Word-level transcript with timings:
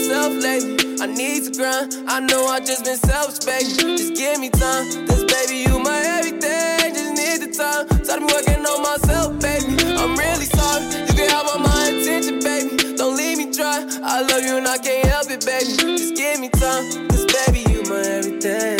myself 0.00 0.32
lately. 0.42 0.76
I 1.00 1.06
need 1.06 1.44
to 1.44 1.50
grind. 1.52 1.94
I 2.08 2.20
know 2.20 2.46
I 2.46 2.60
just 2.60 2.84
been 2.84 2.96
selfish, 2.96 3.44
baby. 3.44 3.96
Just 3.96 4.14
give 4.14 4.40
me 4.40 4.48
time. 4.50 5.06
Cause 5.06 5.24
baby, 5.24 5.68
you 5.68 5.78
my 5.78 6.00
everything. 6.16 6.94
Just 6.94 7.12
need 7.20 7.38
the 7.44 7.52
time. 7.52 7.84
So 8.04 8.16
been 8.16 8.26
working 8.26 8.64
on 8.64 8.82
myself, 8.82 9.38
baby. 9.40 9.76
I'm 10.00 10.16
really 10.16 10.46
sorry. 10.46 10.84
You 11.06 11.14
can 11.14 11.28
have 11.30 11.48
all 11.48 11.58
my 11.58 11.88
attention, 11.92 12.40
baby. 12.40 12.96
Don't 12.96 13.16
leave 13.16 13.38
me 13.38 13.52
dry. 13.52 13.84
I 14.02 14.22
love 14.22 14.42
you 14.42 14.56
and 14.56 14.68
I 14.68 14.78
can't 14.78 15.06
help 15.06 15.30
it, 15.30 15.44
baby. 15.44 15.76
Just 15.98 16.16
give 16.16 16.40
me 16.40 16.48
time. 16.48 17.08
Cause 17.08 17.26
baby, 17.26 17.60
you 17.70 17.82
my 17.84 18.00
everything. 18.00 18.79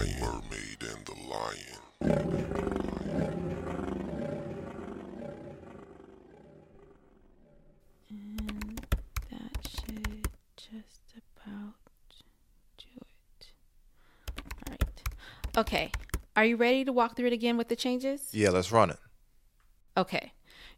Lion. 0.00 0.20
Mermaid 0.20 0.82
and 0.82 1.06
the 1.06 1.14
Lion. 1.28 1.80
And 8.08 8.80
that 9.30 9.68
should 9.68 10.28
just 10.56 11.14
about 11.16 11.74
do 12.78 12.86
it. 12.98 13.46
All 14.38 14.70
right. 14.70 15.02
Okay. 15.58 15.92
Are 16.36 16.44
you 16.44 16.56
ready 16.56 16.84
to 16.84 16.92
walk 16.92 17.16
through 17.16 17.26
it 17.26 17.32
again 17.32 17.56
with 17.56 17.68
the 17.68 17.76
changes? 17.76 18.28
Yeah, 18.32 18.50
let's 18.50 18.72
run 18.72 18.90
it. 18.90 18.98
Okay. 19.96 20.32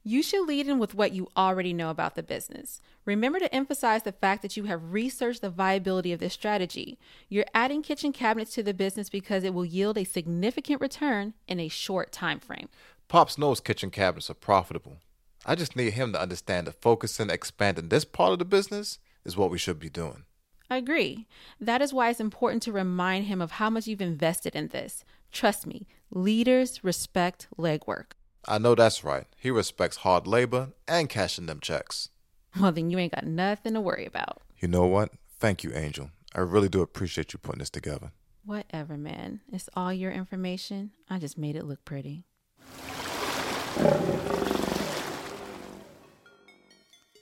You 0.05 0.23
should 0.23 0.49
lead 0.49 0.67
in 0.67 0.81
with 0.81 0.95
what 0.95 1.13
you 1.13 1.29
already 1.37 1.73
know 1.73 1.89
about 1.89 2.17
the 2.17 2.25
business. 2.25 2.81
Remember 3.05 3.39
to 3.39 3.55
emphasize 3.55 4.03
the 4.03 4.11
fact 4.11 4.43
that 4.43 4.57
you 4.57 4.65
have 4.65 4.93
researched 4.93 5.43
the 5.43 5.51
viability 5.51 6.13
of 6.13 6.19
this 6.19 6.33
strategy. 6.33 6.99
You're 7.29 7.45
adding 7.55 7.83
kitchen 7.83 8.13
cabinets 8.13 8.53
to 8.55 8.65
the 8.65 8.75
business 8.75 9.09
because 9.09 9.45
it 9.45 9.55
will 9.55 9.65
yield 9.65 9.97
a 9.97 10.05
significant 10.05 10.81
return 10.81 11.35
in 11.47 11.61
a 11.61 11.69
short 11.69 12.11
time 12.11 12.41
frame. 12.41 12.69
Pops 13.07 13.39
knows 13.39 13.61
kitchen 13.61 13.91
cabinets 13.91 14.29
are 14.29 14.35
profitable. 14.35 14.99
I 15.47 15.55
just 15.55 15.77
need 15.77 15.93
him 15.93 16.13
to 16.13 16.21
understand 16.21 16.67
that 16.67 16.81
focusing, 16.81 17.25
and 17.25 17.31
expanding 17.31 17.89
this 17.89 18.05
part 18.05 18.33
of 18.33 18.41
the 18.41 18.45
business 18.45 18.99
is 19.25 19.37
what 19.37 19.51
we 19.51 19.59
should 19.59 19.79
be 19.79 19.91
doing. 19.91 20.25
I 20.69 20.79
agree. 20.79 21.29
That 21.61 21.83
is 21.83 21.93
why 21.93 22.11
it's 22.11 22.19
important 22.19 22.63
to 22.65 22.73
remind 22.73 23.27
him 23.27 23.41
of 23.41 23.53
how 23.53 23.71
much 23.71 23.87
you've 23.87 24.01
invested 24.01 24.57
in 24.57 24.69
this. 24.69 25.05
Trust 25.31 25.67
me, 25.67 25.87
leaders 26.11 26.83
respect 26.83 27.47
legwork. 27.57 28.13
I 28.47 28.59
know 28.59 28.75
that's 28.75 29.05
right. 29.05 29.27
He 29.37 29.51
respects 29.51 29.99
hard 29.99 30.27
labor 30.27 30.73
and 30.89 31.09
cashing 31.09 31.47
them 31.47 31.61
checks. 31.61 32.09
Well, 32.61 32.73
then 32.73 32.91
you 32.91 32.99
ain't 32.99 33.15
got 33.15 33.25
nothing 33.25 33.75
to 33.75 33.81
worry 33.81 34.05
about. 34.05 34.43
You 34.59 34.69
know 34.69 34.87
what? 34.87 35.11
Thank 35.39 35.63
you, 35.63 35.73
Angel. 35.75 36.11
I 36.35 36.41
really 36.41 36.69
do 36.69 36.83
appreciate 36.83 37.33
you 37.33 37.39
putting 37.39 37.61
this 37.61 37.71
together. 37.71 38.11
Whatever, 38.45 38.97
man. 38.97 39.41
It's 39.53 39.69
all 39.75 39.93
your 39.93 40.11
information. 40.11 40.91
I 41.09 41.19
just 41.19 41.39
made 41.39 41.55
it 41.55 41.65
look 41.65 41.85
pretty. 41.85 42.25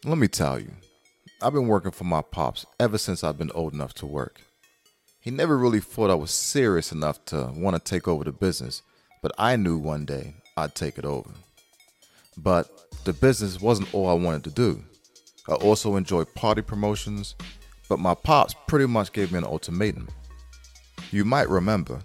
Let 0.04 0.16
me 0.16 0.28
tell 0.28 0.58
you, 0.58 0.72
I've 1.42 1.52
been 1.52 1.68
working 1.68 1.91
for 1.91 2.04
my 2.04 2.22
pops 2.22 2.64
ever 2.78 2.96
since 2.96 3.22
I've 3.22 3.36
been 3.36 3.50
old 3.52 3.74
enough 3.74 3.92
to 3.94 4.06
work. 4.06 4.41
He 5.20 5.30
never 5.30 5.58
really 5.58 5.80
thought 5.80 6.10
I 6.10 6.14
was 6.14 6.30
serious 6.30 6.91
enough 6.92 7.22
to 7.26 7.52
want 7.54 7.76
to 7.76 7.80
take 7.80 8.08
over 8.08 8.24
the 8.24 8.32
business, 8.32 8.80
but 9.20 9.32
I 9.36 9.56
knew 9.56 9.76
one 9.76 10.06
day 10.06 10.36
I'd 10.56 10.75
take 10.75 10.98
it 10.98 11.04
over. 11.04 11.30
But 12.36 12.69
the 13.04 13.12
business 13.12 13.60
wasn't 13.60 13.92
all 13.94 14.08
I 14.08 14.14
wanted 14.14 14.44
to 14.44 14.50
do. 14.50 14.82
I 15.48 15.54
also 15.54 15.97
enjoyed 15.97 16.32
party 16.34 16.62
promotions, 16.62 17.34
but 17.88 17.98
my 17.98 18.14
pops 18.14 18.54
pretty 18.66 18.86
much 18.86 19.12
gave 19.12 19.32
me 19.32 19.38
an 19.38 19.44
ultimatum. 19.44 20.08
You 21.10 21.25
might 21.25 21.48
remember. 21.48 22.00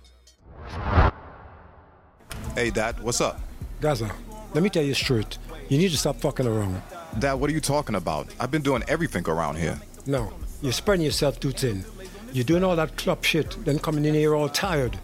Hey, 2.55 2.69
Dad, 2.71 2.99
what's 3.01 3.21
up? 3.21 3.39
Gazza, 3.81 4.09
let 4.53 4.63
me 4.63 4.69
tell 4.69 4.83
you 4.83 4.93
straight. 4.93 5.37
You 5.69 5.77
need 5.77 5.91
to 5.91 5.97
stop 5.97 6.15
fucking 6.21 6.47
around. 6.47 6.81
Dad, 7.19 7.33
what 7.33 7.49
are 7.49 7.53
you 7.53 7.59
talking 7.59 7.95
about? 7.95 8.27
I've 8.39 8.51
been 8.51 8.61
doing 8.61 8.83
everything 8.87 9.27
around 9.27 9.57
here. 9.57 9.79
No, 10.05 10.33
you're 10.61 10.71
spreading 10.71 11.05
yourself 11.05 11.39
too 11.39 11.51
thin. 11.51 11.85
You're 12.31 12.43
doing 12.43 12.63
all 12.63 12.75
that 12.75 12.97
club 12.97 13.23
shit, 13.23 13.55
then 13.65 13.79
coming 13.79 14.05
in 14.05 14.13
here 14.13 14.35
all 14.35 14.49
tired. 14.49 14.97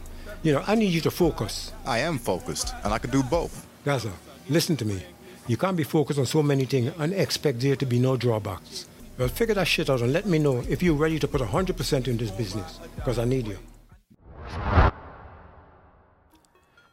You 0.43 0.53
know, 0.53 0.63
I 0.65 0.73
need 0.73 0.91
you 0.91 1.01
to 1.01 1.11
focus. 1.11 1.71
I 1.85 1.99
am 1.99 2.17
focused, 2.17 2.73
and 2.83 2.91
I 2.91 2.97
can 2.97 3.11
do 3.11 3.21
both. 3.21 3.67
Gazza, 3.85 4.11
listen 4.49 4.75
to 4.77 4.85
me. 4.85 5.03
You 5.47 5.55
can't 5.55 5.77
be 5.77 5.83
focused 5.83 6.19
on 6.19 6.25
so 6.25 6.41
many 6.41 6.65
things 6.65 6.91
and 6.97 7.13
expect 7.13 7.59
there 7.59 7.75
to 7.75 7.85
be 7.85 7.99
no 7.99 8.17
drawbacks. 8.17 8.87
Well, 9.19 9.27
figure 9.27 9.53
that 9.53 9.67
shit 9.67 9.87
out 9.87 10.01
and 10.01 10.11
let 10.11 10.25
me 10.25 10.39
know 10.39 10.63
if 10.67 10.81
you're 10.81 10.95
ready 10.95 11.19
to 11.19 11.27
put 11.27 11.41
100% 11.41 12.07
in 12.07 12.17
this 12.17 12.31
business, 12.31 12.79
because 12.95 13.19
I 13.19 13.25
need 13.25 13.47
you. 13.47 13.59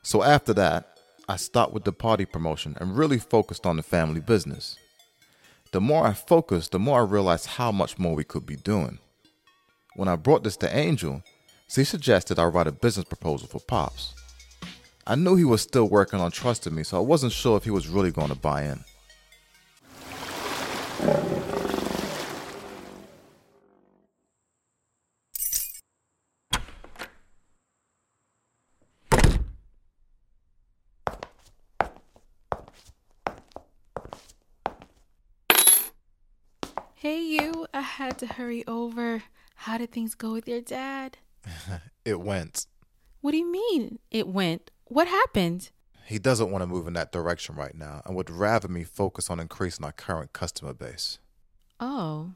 So 0.03 0.23
after 0.23 0.53
that, 0.55 0.99
I 1.27 1.37
stopped 1.37 1.73
with 1.73 1.85
the 1.85 1.93
party 1.93 2.27
promotion 2.27 2.77
and 2.81 2.99
really 2.99 3.19
focused 3.19 3.65
on 3.65 3.77
the 3.77 3.83
family 3.83 4.21
business. 4.21 4.77
The 5.73 5.81
more 5.81 6.07
I 6.07 6.13
focused, 6.13 6.73
the 6.73 6.79
more 6.79 7.01
I 7.01 7.05
realized 7.05 7.47
how 7.47 7.73
much 7.73 7.99
more 7.99 8.15
we 8.15 8.25
could 8.25 8.45
be 8.45 8.57
doing. 8.57 8.99
When 9.97 10.09
I 10.09 10.17
brought 10.17 10.45
this 10.45 10.57
to 10.59 10.77
Angel, 10.77 11.23
she 11.69 11.85
suggested 11.85 12.39
I 12.39 12.45
write 12.47 12.67
a 12.67 12.73
business 12.73 13.05
proposal 13.05 13.47
for 13.47 13.61
Pops. 13.61 14.15
I 15.07 15.15
knew 15.15 15.37
he 15.37 15.45
was 15.45 15.63
still 15.63 15.89
working 15.89 16.19
on 16.19 16.33
trusting 16.33 16.75
me, 16.75 16.83
so 16.83 16.97
I 16.97 17.01
wasn't 17.01 17.33
sure 17.33 17.57
if 17.57 17.65
he 17.65 17.71
was 17.71 17.87
really 17.87 18.11
going 18.11 18.31
to 18.31 18.35
buy 18.35 18.65
in. 18.65 18.85
Hey, 36.97 37.23
you. 37.23 37.67
I 37.73 37.81
had 37.81 38.19
to 38.19 38.27
hurry 38.27 38.67
over. 38.67 39.23
How 39.55 39.79
did 39.79 39.93
things 39.93 40.17
go 40.17 40.33
with 40.33 40.49
your 40.49 40.61
dad? 40.61 41.19
It 42.05 42.21
went. 42.21 42.67
What 43.21 43.33
do 43.33 43.37
you 43.37 43.51
mean 43.51 43.99
it 44.11 44.29
went? 44.29 44.71
What 44.85 45.09
happened? 45.09 45.71
He 46.07 46.19
doesn't 46.19 46.51
want 46.51 46.63
to 46.63 46.67
move 46.67 46.87
in 46.87 46.95
that 46.95 47.13
direction 47.13 47.55
right 47.55 47.75
now 47.75 48.01
and 48.07 48.17
would 48.17 48.31
rather 48.31 48.67
me 48.67 48.83
focus 48.85 49.29
on 49.29 49.39
increasing 49.39 49.85
our 49.85 49.93
current 49.93 50.33
customer 50.33 50.73
base. 50.73 51.19
Oh. 51.79 52.33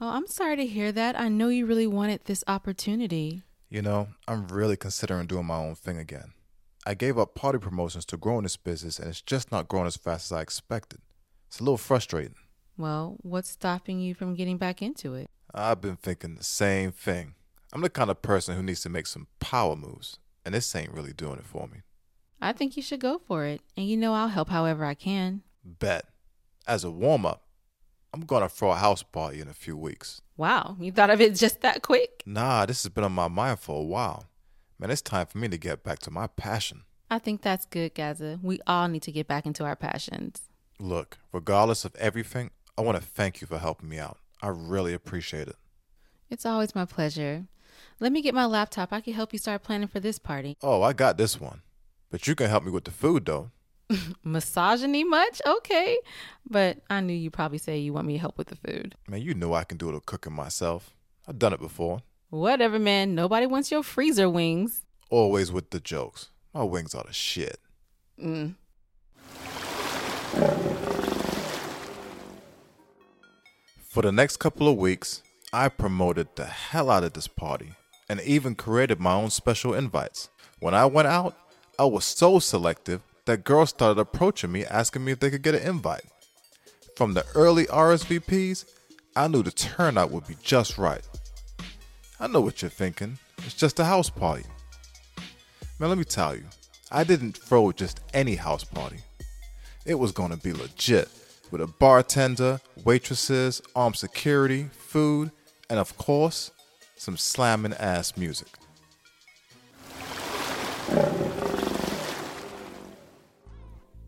Oh, 0.00 0.08
I'm 0.08 0.26
sorry 0.26 0.56
to 0.56 0.66
hear 0.66 0.92
that. 0.92 1.18
I 1.18 1.28
know 1.28 1.48
you 1.48 1.64
really 1.64 1.86
wanted 1.86 2.26
this 2.26 2.44
opportunity. 2.46 3.42
You 3.70 3.80
know, 3.80 4.08
I'm 4.28 4.48
really 4.48 4.76
considering 4.76 5.26
doing 5.26 5.46
my 5.46 5.56
own 5.56 5.76
thing 5.76 5.96
again. 5.96 6.34
I 6.86 6.92
gave 6.92 7.18
up 7.18 7.34
party 7.34 7.58
promotions 7.58 8.04
to 8.06 8.18
grow 8.18 8.36
in 8.36 8.42
this 8.42 8.58
business 8.58 8.98
and 8.98 9.08
it's 9.08 9.22
just 9.22 9.50
not 9.50 9.68
growing 9.68 9.86
as 9.86 9.96
fast 9.96 10.30
as 10.30 10.36
I 10.36 10.42
expected. 10.42 11.00
It's 11.48 11.58
a 11.60 11.62
little 11.62 11.78
frustrating. 11.78 12.34
Well, 12.76 13.16
what's 13.22 13.48
stopping 13.48 14.00
you 14.00 14.14
from 14.14 14.34
getting 14.34 14.58
back 14.58 14.82
into 14.82 15.14
it? 15.14 15.30
I've 15.54 15.80
been 15.80 15.96
thinking 15.96 16.34
the 16.34 16.44
same 16.44 16.92
thing. 16.92 17.34
I'm 17.74 17.80
the 17.80 17.90
kind 17.90 18.08
of 18.08 18.22
person 18.22 18.54
who 18.54 18.62
needs 18.62 18.82
to 18.82 18.88
make 18.88 19.08
some 19.08 19.26
power 19.40 19.74
moves, 19.74 20.18
and 20.44 20.54
this 20.54 20.74
ain't 20.76 20.92
really 20.92 21.12
doing 21.12 21.38
it 21.38 21.44
for 21.44 21.66
me. 21.66 21.80
I 22.40 22.52
think 22.52 22.76
you 22.76 22.82
should 22.82 23.00
go 23.00 23.20
for 23.26 23.46
it. 23.46 23.62
And 23.76 23.88
you 23.88 23.96
know 23.96 24.14
I'll 24.14 24.28
help 24.28 24.48
however 24.48 24.84
I 24.84 24.94
can. 24.94 25.42
Bet. 25.64 26.04
As 26.68 26.84
a 26.84 26.90
warm 26.90 27.26
up, 27.26 27.42
I'm 28.12 28.20
gonna 28.20 28.48
throw 28.48 28.70
a 28.70 28.76
house 28.76 29.02
party 29.02 29.40
in 29.40 29.48
a 29.48 29.52
few 29.52 29.76
weeks. 29.76 30.22
Wow, 30.36 30.76
you 30.78 30.92
thought 30.92 31.10
of 31.10 31.20
it 31.20 31.34
just 31.34 31.62
that 31.62 31.82
quick? 31.82 32.22
Nah, 32.24 32.64
this 32.64 32.84
has 32.84 32.90
been 32.90 33.02
on 33.02 33.12
my 33.12 33.26
mind 33.26 33.58
for 33.58 33.80
a 33.80 33.84
while. 33.84 34.26
Man, 34.78 34.90
it's 34.90 35.02
time 35.02 35.26
for 35.26 35.38
me 35.38 35.48
to 35.48 35.58
get 35.58 35.82
back 35.82 35.98
to 36.00 36.12
my 36.12 36.28
passion. 36.28 36.82
I 37.10 37.18
think 37.18 37.42
that's 37.42 37.66
good, 37.66 37.94
Gazza. 37.94 38.38
We 38.40 38.60
all 38.68 38.86
need 38.86 39.02
to 39.02 39.12
get 39.12 39.26
back 39.26 39.46
into 39.46 39.64
our 39.64 39.76
passions. 39.76 40.42
Look, 40.78 41.18
regardless 41.32 41.84
of 41.84 41.94
everything, 41.96 42.50
I 42.78 42.82
want 42.82 42.98
to 42.98 43.04
thank 43.04 43.40
you 43.40 43.46
for 43.48 43.58
helping 43.58 43.88
me 43.88 43.98
out. 43.98 44.18
I 44.40 44.48
really 44.48 44.94
appreciate 44.94 45.48
it. 45.48 45.56
It's 46.30 46.46
always 46.46 46.74
my 46.74 46.84
pleasure. 46.84 47.46
Let 48.00 48.12
me 48.12 48.22
get 48.22 48.34
my 48.34 48.44
laptop. 48.44 48.92
I 48.92 49.00
can 49.00 49.12
help 49.12 49.32
you 49.32 49.38
start 49.38 49.62
planning 49.62 49.88
for 49.88 50.00
this 50.00 50.18
party. 50.18 50.56
Oh, 50.62 50.82
I 50.82 50.92
got 50.92 51.16
this 51.16 51.40
one. 51.40 51.62
But 52.10 52.26
you 52.26 52.34
can 52.34 52.48
help 52.48 52.64
me 52.64 52.70
with 52.70 52.84
the 52.84 52.90
food, 52.90 53.24
though. 53.24 53.50
Misogyny 54.24 55.04
much? 55.04 55.40
Okay. 55.46 55.98
But 56.48 56.78
I 56.90 57.00
knew 57.00 57.12
you'd 57.12 57.32
probably 57.32 57.58
say 57.58 57.78
you 57.78 57.92
want 57.92 58.06
me 58.06 58.14
to 58.14 58.18
help 58.18 58.36
with 58.36 58.48
the 58.48 58.56
food. 58.56 58.96
Man, 59.08 59.22
you 59.22 59.34
know 59.34 59.54
I 59.54 59.64
can 59.64 59.78
do 59.78 59.86
a 59.86 59.88
little 59.88 60.00
cooking 60.00 60.32
myself. 60.32 60.94
I've 61.28 61.38
done 61.38 61.52
it 61.52 61.60
before. 61.60 62.00
Whatever, 62.30 62.78
man. 62.78 63.14
Nobody 63.14 63.46
wants 63.46 63.70
your 63.70 63.84
freezer 63.84 64.28
wings. 64.28 64.82
Always 65.08 65.52
with 65.52 65.70
the 65.70 65.80
jokes. 65.80 66.30
My 66.52 66.64
wings 66.64 66.94
are 66.94 67.04
the 67.04 67.12
shit. 67.12 67.60
Mm. 68.20 68.54
For 73.78 74.02
the 74.02 74.10
next 74.10 74.38
couple 74.38 74.66
of 74.66 74.76
weeks, 74.76 75.22
I 75.52 75.68
promoted 75.68 76.28
the 76.34 76.46
hell 76.46 76.90
out 76.90 77.04
of 77.04 77.12
this 77.12 77.28
party 77.28 77.74
and 78.08 78.20
even 78.20 78.54
created 78.54 79.00
my 79.00 79.14
own 79.14 79.30
special 79.30 79.74
invites. 79.74 80.28
When 80.60 80.74
I 80.74 80.86
went 80.86 81.08
out, 81.08 81.36
I 81.78 81.84
was 81.84 82.04
so 82.04 82.38
selective 82.38 83.02
that 83.24 83.44
girls 83.44 83.70
started 83.70 84.00
approaching 84.00 84.52
me 84.52 84.64
asking 84.64 85.04
me 85.04 85.12
if 85.12 85.20
they 85.20 85.30
could 85.30 85.42
get 85.42 85.54
an 85.54 85.62
invite. 85.62 86.04
From 86.96 87.14
the 87.14 87.24
early 87.34 87.66
RSVPs 87.66 88.64
I 89.16 89.28
knew 89.28 89.44
the 89.44 89.52
turnout 89.52 90.10
would 90.10 90.26
be 90.26 90.36
just 90.42 90.76
right. 90.76 91.06
I 92.18 92.26
know 92.26 92.40
what 92.40 92.62
you're 92.62 92.68
thinking. 92.68 93.18
It's 93.38 93.54
just 93.54 93.78
a 93.78 93.84
house 93.84 94.10
party. 94.10 94.44
Man, 95.78 95.88
let 95.88 95.98
me 95.98 96.04
tell 96.04 96.34
you, 96.34 96.44
I 96.90 97.04
didn't 97.04 97.36
throw 97.36 97.70
just 97.70 98.00
any 98.12 98.34
house 98.34 98.64
party. 98.64 98.98
It 99.86 99.94
was 99.94 100.10
gonna 100.10 100.36
be 100.36 100.52
legit 100.52 101.08
with 101.52 101.60
a 101.60 101.68
bartender, 101.68 102.60
waitresses, 102.84 103.62
armed 103.76 103.96
security, 103.96 104.68
food, 104.72 105.30
and 105.70 105.78
of 105.78 105.96
course, 105.96 106.50
some 107.04 107.16
slamming 107.18 107.74
ass 107.74 108.16
music. 108.16 108.48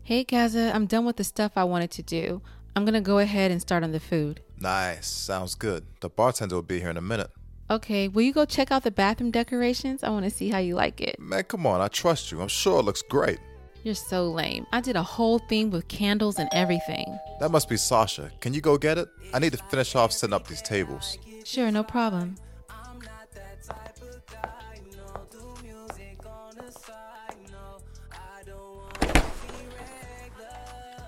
Hey, 0.03 0.23
Gazza, 0.23 0.71
I'm 0.73 0.87
done 0.87 1.05
with 1.05 1.17
the 1.17 1.23
stuff 1.23 1.51
I 1.55 1.63
wanted 1.63 1.91
to 1.91 2.03
do. 2.03 2.41
I'm 2.75 2.85
gonna 2.85 3.01
go 3.01 3.19
ahead 3.19 3.51
and 3.51 3.61
start 3.61 3.83
on 3.83 3.91
the 3.91 3.99
food. 3.99 4.41
Nice, 4.59 5.07
sounds 5.07 5.53
good. 5.53 5.85
The 5.99 6.09
bartender 6.09 6.55
will 6.55 6.63
be 6.63 6.79
here 6.79 6.89
in 6.89 6.97
a 6.97 7.01
minute. 7.01 7.29
Okay, 7.69 8.07
will 8.07 8.21
you 8.23 8.33
go 8.33 8.45
check 8.45 8.71
out 8.71 8.83
the 8.83 8.91
bathroom 8.91 9.29
decorations? 9.29 10.03
I 10.03 10.09
wanna 10.09 10.29
see 10.29 10.49
how 10.49 10.59
you 10.59 10.73
like 10.75 11.01
it. 11.01 11.19
Man, 11.19 11.43
come 11.43 11.67
on, 11.67 11.81
I 11.81 11.89
trust 11.89 12.31
you. 12.31 12.41
I'm 12.41 12.47
sure 12.47 12.79
it 12.79 12.83
looks 12.83 13.01
great. 13.03 13.39
You're 13.83 13.95
so 13.95 14.31
lame. 14.31 14.65
I 14.71 14.81
did 14.81 14.95
a 14.95 15.03
whole 15.03 15.39
thing 15.39 15.69
with 15.69 15.87
candles 15.87 16.39
and 16.39 16.49
everything. 16.51 17.17
That 17.39 17.51
must 17.51 17.69
be 17.69 17.77
Sasha. 17.77 18.31
Can 18.39 18.53
you 18.53 18.61
go 18.61 18.77
get 18.77 18.97
it? 18.97 19.07
I 19.33 19.39
need 19.39 19.51
to 19.51 19.63
finish 19.69 19.93
off 19.95 20.11
setting 20.11 20.33
up 20.33 20.47
these 20.47 20.61
tables. 20.61 21.17
Sure, 21.45 21.69
no 21.69 21.83
problem. 21.83 22.35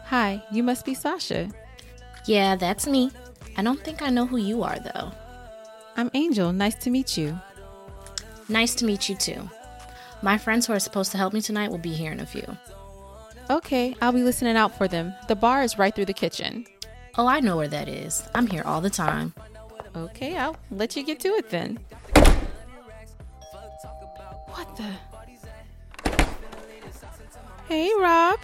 Hi, 0.10 0.42
you 0.50 0.64
must 0.64 0.86
be 0.86 0.96
Sasha. 0.96 1.50
Yeah, 2.26 2.56
that's 2.56 2.88
me. 2.88 3.12
I 3.56 3.62
don't 3.62 3.80
think 3.80 4.02
I 4.02 4.10
know 4.10 4.26
who 4.26 4.38
you 4.38 4.64
are, 4.64 4.80
though. 4.80 5.12
I'm 5.96 6.10
Angel. 6.16 6.52
Nice 6.52 6.74
to 6.78 6.90
meet 6.90 7.16
you. 7.16 7.40
Nice 8.48 8.74
to 8.76 8.86
meet 8.86 9.08
you, 9.08 9.14
too. 9.14 9.48
My 10.24 10.36
friends 10.40 10.66
who 10.66 10.74
are 10.74 10.80
supposed 10.80 11.12
to 11.12 11.20
help 11.20 11.32
me 11.32 11.42
tonight 11.42 11.70
will 11.70 11.78
be 11.78 11.94
here 11.94 12.12
in 12.12 12.22
a 12.22 12.26
few. 12.26 12.58
Okay, 13.52 13.96
I'll 14.02 14.12
be 14.12 14.24
listening 14.24 14.58
out 14.58 14.76
for 14.76 14.88
them. 14.88 15.14
The 15.28 15.36
bar 15.36 15.62
is 15.62 15.78
right 15.78 15.94
through 15.94 16.06
the 16.06 16.14
kitchen. 16.14 16.66
Oh, 17.16 17.28
I 17.28 17.40
know 17.40 17.58
where 17.58 17.68
that 17.68 17.88
is. 17.88 18.28
I'm 18.34 18.48
here 18.48 18.64
all 18.66 18.82
the 18.82 18.90
time. 18.90 19.36
Okay, 19.96 20.36
I'll 20.36 20.58
let 20.72 20.96
you 20.96 21.04
get 21.04 21.20
to 21.20 21.28
it 21.36 21.52
then. 21.52 21.78
What 24.48 24.76
the? 24.76 24.92
Hey, 27.68 27.92
Rob. 28.00 28.40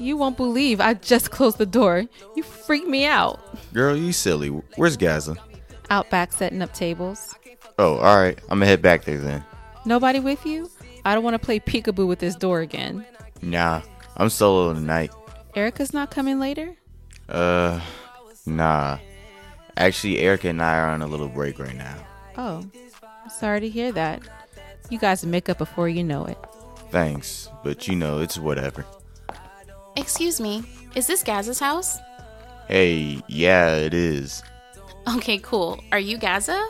You 0.00 0.16
won't 0.16 0.38
believe 0.38 0.80
I 0.80 0.94
just 0.94 1.30
closed 1.30 1.58
the 1.58 1.66
door. 1.66 2.06
You 2.34 2.42
freaked 2.42 2.88
me 2.88 3.04
out. 3.04 3.38
Girl, 3.74 3.94
you 3.94 4.12
silly. 4.12 4.48
Where's 4.48 4.96
Gazza? 4.96 5.36
Out 5.90 6.08
back 6.08 6.32
setting 6.32 6.62
up 6.62 6.72
tables. 6.72 7.34
Oh, 7.78 7.98
alright. 7.98 8.38
I'm 8.44 8.58
gonna 8.58 8.66
head 8.66 8.80
back 8.80 9.04
there 9.04 9.18
then. 9.18 9.44
Nobody 9.84 10.18
with 10.18 10.46
you? 10.46 10.70
I 11.04 11.14
don't 11.14 11.22
want 11.22 11.34
to 11.34 11.38
play 11.38 11.60
peekaboo 11.60 12.06
with 12.06 12.18
this 12.18 12.34
door 12.34 12.60
again. 12.60 13.04
Nah, 13.42 13.82
I'm 14.16 14.30
solo 14.30 14.72
tonight. 14.72 15.12
Erica's 15.54 15.92
not 15.92 16.10
coming 16.10 16.40
later? 16.40 16.74
Uh, 17.28 17.78
nah. 18.46 18.98
Actually, 19.76 20.18
Erica 20.20 20.48
and 20.48 20.62
I 20.62 20.78
are 20.78 20.88
on 20.88 21.02
a 21.02 21.06
little 21.06 21.28
break 21.28 21.58
right 21.58 21.76
now. 21.76 21.96
Oh, 22.38 22.64
sorry 23.38 23.60
to 23.60 23.68
hear 23.68 23.92
that. 23.92 24.22
You 24.88 24.98
guys 24.98 25.26
make 25.26 25.50
up 25.50 25.58
before 25.58 25.90
you 25.90 26.04
know 26.04 26.24
it. 26.24 26.38
Thanks, 26.90 27.50
but 27.62 27.86
you 27.86 27.96
know, 27.96 28.20
it's 28.20 28.38
whatever. 28.38 28.86
Excuse 29.96 30.40
me, 30.40 30.62
is 30.94 31.06
this 31.06 31.22
Gazza's 31.22 31.58
house? 31.58 31.98
Hey, 32.68 33.20
yeah, 33.28 33.74
it 33.74 33.94
is. 33.94 34.42
Okay, 35.16 35.38
cool. 35.38 35.82
Are 35.92 35.98
you 35.98 36.18
Gazza? 36.18 36.68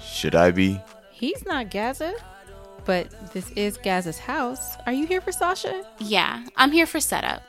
Should 0.00 0.34
I 0.34 0.50
be? 0.50 0.80
He's 1.10 1.44
not 1.46 1.70
Gazza, 1.70 2.14
but 2.84 3.32
this 3.32 3.50
is 3.52 3.78
Gazza's 3.78 4.18
house. 4.18 4.76
Are 4.86 4.92
you 4.92 5.06
here 5.06 5.20
for 5.20 5.32
Sasha? 5.32 5.84
Yeah, 5.98 6.44
I'm 6.56 6.72
here 6.72 6.86
for 6.86 7.00
setup. 7.00 7.42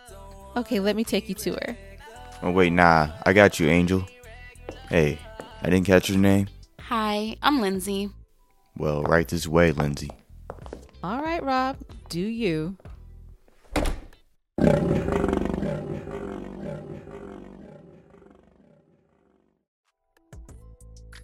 Okay, 0.56 0.80
let 0.80 0.96
me 0.96 1.04
take 1.04 1.28
you 1.28 1.36
to 1.36 1.54
her. 1.54 1.78
Oh, 2.42 2.52
wait, 2.52 2.72
nah. 2.72 3.10
I 3.26 3.34
got 3.34 3.60
you, 3.60 3.68
Angel. 3.70 4.06
Hey, 4.90 5.18
I 5.62 5.70
didn't 5.70 5.88
catch 5.88 6.10
your 6.10 6.20
name? 6.20 6.48
Hi, 6.80 7.36
I'm 7.42 7.60
Lindsay. 7.60 8.10
Well, 8.78 9.04
right 9.04 9.28
this 9.28 9.48
way, 9.48 9.72
Lindsay. 9.72 10.12
All 11.04 11.22
right, 11.22 11.44
Rob, 11.44 11.78
do 12.10 12.20
you? 12.20 12.78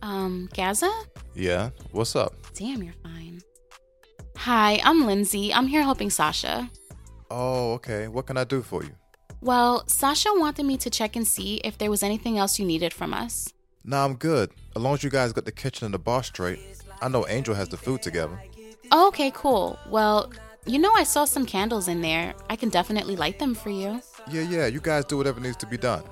Um, 0.01 0.50
Gazza? 0.53 0.91
Yeah, 1.36 1.69
what's 1.91 2.15
up? 2.15 2.33
Damn, 2.53 2.83
you're 2.83 2.94
fine. 3.03 3.41
Hi, 4.38 4.81
I'm 4.83 5.06
Lindsay. 5.06 5.53
I'm 5.53 5.68
here 5.68 5.83
helping 5.83 6.09
Sasha. 6.09 6.69
Oh, 7.30 7.74
okay. 7.74 8.07
What 8.07 8.25
can 8.25 8.38
I 8.38 8.44
do 8.44 8.62
for 8.62 8.83
you? 8.83 8.91
Well, 9.42 9.83
Sasha 9.88 10.30
wanted 10.33 10.65
me 10.65 10.77
to 10.77 10.89
check 10.89 11.15
and 11.15 11.27
see 11.27 11.56
if 11.63 11.77
there 11.77 11.89
was 11.89 12.03
anything 12.03 12.38
else 12.38 12.59
you 12.59 12.65
needed 12.65 12.94
from 12.94 13.13
us. 13.13 13.53
Nah, 13.83 14.03
I'm 14.06 14.15
good. 14.15 14.51
As 14.75 14.81
long 14.81 14.94
as 14.95 15.03
you 15.03 15.09
guys 15.09 15.31
got 15.33 15.45
the 15.45 15.51
kitchen 15.51 15.85
and 15.85 15.94
the 15.94 16.00
bar 16.00 16.24
straight. 16.24 16.59
I 17.01 17.07
know 17.07 17.25
Angel 17.27 17.56
has 17.56 17.69
the 17.69 17.77
food 17.77 18.01
together. 18.01 18.42
Oh, 18.92 19.07
okay, 19.09 19.31
cool. 19.33 19.80
Well, 19.89 20.31
you 20.65 20.79
know, 20.79 20.91
I 20.94 21.03
saw 21.03 21.25
some 21.25 21.45
candles 21.45 21.88
in 21.88 22.01
there. 22.01 22.35
I 22.50 22.56
can 22.56 22.69
definitely 22.69 23.15
light 23.15 23.39
them 23.39 23.56
for 23.56 23.69
you. 23.69 24.01
Yeah, 24.29 24.41
yeah, 24.41 24.67
you 24.67 24.79
guys 24.79 25.06
do 25.06 25.17
whatever 25.17 25.39
needs 25.39 25.57
to 25.57 25.65
be 25.65 25.77
done. 25.77 26.03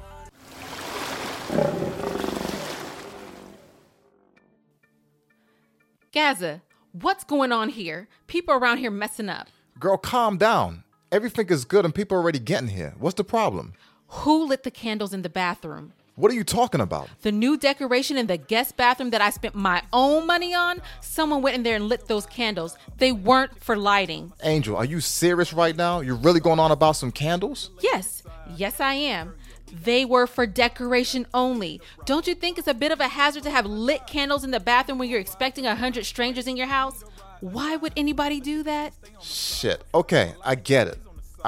Gazza, 6.12 6.62
what's 6.94 7.24
going 7.24 7.52
on 7.52 7.70
here? 7.70 8.08
People 8.26 8.56
around 8.56 8.78
here 8.80 8.90
messing 8.90 9.30
up. 9.30 9.48
Girl, 9.80 9.98
calm 9.98 10.38
down. 10.38 10.84
Everything 11.12 11.48
is 11.50 11.64
good 11.64 11.86
and 11.86 11.94
people 11.94 12.18
are 12.18 12.22
already 12.22 12.40
getting 12.40 12.70
here. 12.70 12.96
What's 12.98 13.16
the 13.16 13.24
problem? 13.24 13.74
Who 14.08 14.46
lit 14.46 14.64
the 14.64 14.72
candles 14.72 15.14
in 15.14 15.22
the 15.22 15.30
bathroom? 15.30 15.94
What 16.18 16.32
are 16.32 16.34
you 16.36 16.44
talking 16.44 16.82
about? 16.82 17.10
The 17.22 17.32
new 17.32 17.58
decoration 17.58 18.18
in 18.18 18.26
the 18.26 18.38
guest 18.38 18.76
bathroom 18.76 19.12
that 19.12 19.22
I 19.22 19.30
spent 19.30 19.54
my 19.54 19.84
own 19.94 20.26
money 20.26 20.52
on? 20.52 20.82
Someone 21.00 21.44
went 21.44 21.56
in 21.56 21.62
there 21.62 21.76
and 21.76 21.88
lit 21.88 22.08
those 22.08 22.26
candles. 22.26 22.76
They 22.98 23.12
weren't 23.12 23.64
for 23.64 23.78
lighting. 23.78 24.34
Angel, 24.42 24.76
are 24.76 24.84
you 24.84 25.00
serious 25.00 25.54
right 25.54 25.76
now? 25.76 26.00
You're 26.00 26.16
really 26.16 26.40
going 26.40 26.58
on 26.58 26.72
about 26.72 26.94
some 26.94 27.12
candles? 27.12 27.70
Yes, 27.82 28.24
yes, 28.56 28.80
I 28.80 28.96
am. 28.96 29.36
They 29.72 30.06
were 30.06 30.26
for 30.26 30.48
decoration 30.48 31.28
only. 31.36 31.82
Don't 32.06 32.26
you 32.26 32.34
think 32.34 32.58
it's 32.58 32.68
a 32.68 32.74
bit 32.74 32.92
of 32.92 33.00
a 33.00 33.10
hazard 33.10 33.44
to 33.44 33.52
have 33.52 33.68
lit 33.68 34.08
candles 34.08 34.44
in 34.44 34.50
the 34.50 34.60
bathroom 34.60 34.98
when 34.98 35.12
you're 35.12 35.20
expecting 35.20 35.68
a 35.68 35.76
hundred 35.76 36.08
strangers 36.08 36.48
in 36.48 36.58
your 36.58 36.66
house? 36.66 37.04
Why 37.42 37.76
would 37.76 37.94
anybody 37.96 38.40
do 38.40 38.64
that? 38.64 38.94
Shit. 39.22 39.84
Okay, 39.94 40.34
I 40.44 40.56
get 40.56 40.88
it. 40.88 40.98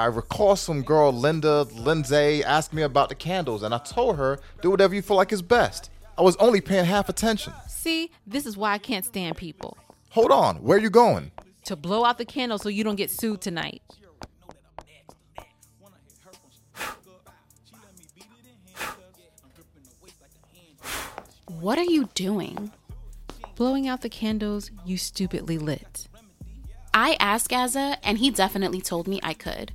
I 0.00 0.06
recall 0.06 0.56
some 0.56 0.80
girl, 0.80 1.12
Linda, 1.12 1.64
Lindsay, 1.74 2.42
asked 2.42 2.72
me 2.72 2.80
about 2.80 3.10
the 3.10 3.14
candles, 3.14 3.62
and 3.62 3.74
I 3.74 3.78
told 3.78 4.16
her, 4.16 4.40
do 4.62 4.70
whatever 4.70 4.94
you 4.94 5.02
feel 5.02 5.18
like 5.18 5.30
is 5.30 5.42
best. 5.42 5.90
I 6.16 6.22
was 6.22 6.36
only 6.36 6.62
paying 6.62 6.86
half 6.86 7.10
attention. 7.10 7.52
See, 7.68 8.10
this 8.26 8.46
is 8.46 8.56
why 8.56 8.72
I 8.72 8.78
can't 8.78 9.04
stand 9.04 9.36
people. 9.36 9.76
Hold 10.08 10.30
on, 10.32 10.62
where 10.62 10.78
are 10.78 10.80
you 10.80 10.88
going? 10.88 11.32
To 11.66 11.76
blow 11.76 12.06
out 12.06 12.16
the 12.16 12.24
candles 12.24 12.62
so 12.62 12.70
you 12.70 12.82
don't 12.82 12.96
get 12.96 13.10
sued 13.10 13.42
tonight. 13.42 13.82
What 21.46 21.78
are 21.78 21.84
you 21.84 22.08
doing? 22.14 22.72
Blowing 23.54 23.86
out 23.86 24.00
the 24.00 24.08
candles 24.08 24.70
you 24.86 24.96
stupidly 24.96 25.58
lit. 25.58 26.08
I 26.94 27.18
asked 27.20 27.50
Gazza, 27.50 27.98
and 28.02 28.16
he 28.16 28.30
definitely 28.30 28.80
told 28.80 29.06
me 29.06 29.20
I 29.22 29.34
could. 29.34 29.74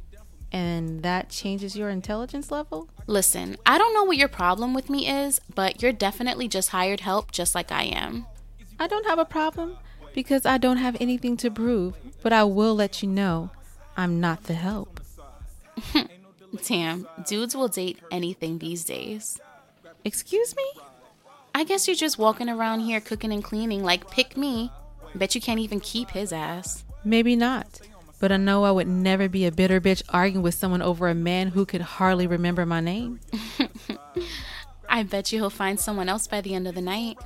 And 0.56 1.04
that 1.04 1.28
changes 1.28 1.76
your 1.76 1.90
intelligence 1.90 2.50
level? 2.50 2.88
Listen, 3.08 3.58
I 3.66 3.78
don't 3.78 3.94
know 3.94 4.06
what 4.06 4.16
your 4.16 4.30
problem 4.30 4.74
with 4.74 4.90
me 4.90 5.06
is, 5.06 5.42
but 5.54 5.82
you're 5.82 5.92
definitely 5.92 6.48
just 6.48 6.70
hired 6.70 7.02
help 7.02 7.34
just 7.34 7.56
like 7.56 7.74
I 7.74 7.84
am. 7.84 8.26
I 8.80 8.88
don't 8.88 9.06
have 9.06 9.20
a 9.20 9.26
problem 9.26 9.76
because 10.14 10.46
I 10.46 10.58
don't 10.58 10.78
have 10.78 10.96
anything 11.02 11.36
to 11.38 11.52
prove, 11.52 11.98
but 12.24 12.32
I 12.32 12.46
will 12.46 12.74
let 12.74 13.04
you 13.04 13.10
know 13.10 13.50
I'm 13.98 14.22
not 14.22 14.46
the 14.46 14.54
help. 14.54 15.02
Damn, 16.66 17.06
dudes 17.28 17.54
will 17.54 17.68
date 17.68 18.00
anything 18.10 18.60
these 18.60 18.86
days. 18.86 19.42
Excuse 20.06 20.56
me? 20.56 20.82
I 21.54 21.66
guess 21.66 21.86
you're 21.86 21.98
just 21.98 22.18
walking 22.18 22.48
around 22.48 22.80
here 22.80 23.02
cooking 23.02 23.34
and 23.34 23.44
cleaning 23.44 23.84
like 23.84 24.10
pick 24.10 24.38
me. 24.38 24.72
Bet 25.16 25.36
you 25.36 25.42
can't 25.42 25.60
even 25.60 25.82
keep 25.82 26.12
his 26.12 26.32
ass. 26.32 26.86
Maybe 27.04 27.36
not. 27.36 27.82
But 28.19 28.31
I 28.31 28.38
know 28.38 28.63
I 28.63 28.72
would 28.72 28.88
never 28.88 29.27
be 29.27 29.45
a 29.45 29.51
bitter 29.51 29.81
bitch 29.81 30.01
arguing 30.10 30.41
with 30.43 30.55
someone 30.55 30.81
over 30.81 31.07
a 31.07 31.15
man 31.15 31.50
who 31.50 31.65
could 31.65 31.81
hardly 31.81 32.27
remember 32.27 32.65
my 32.65 32.79
name. 32.79 33.19
I 34.89 35.03
bet 35.03 35.31
you 35.31 35.39
he'll 35.39 35.50
find 35.50 35.79
someone 35.79 36.07
else 36.07 36.27
by 36.27 36.41
the 36.41 36.55
end 36.55 36.67
of 36.67 36.75
the 36.75 36.81
night. 36.81 37.17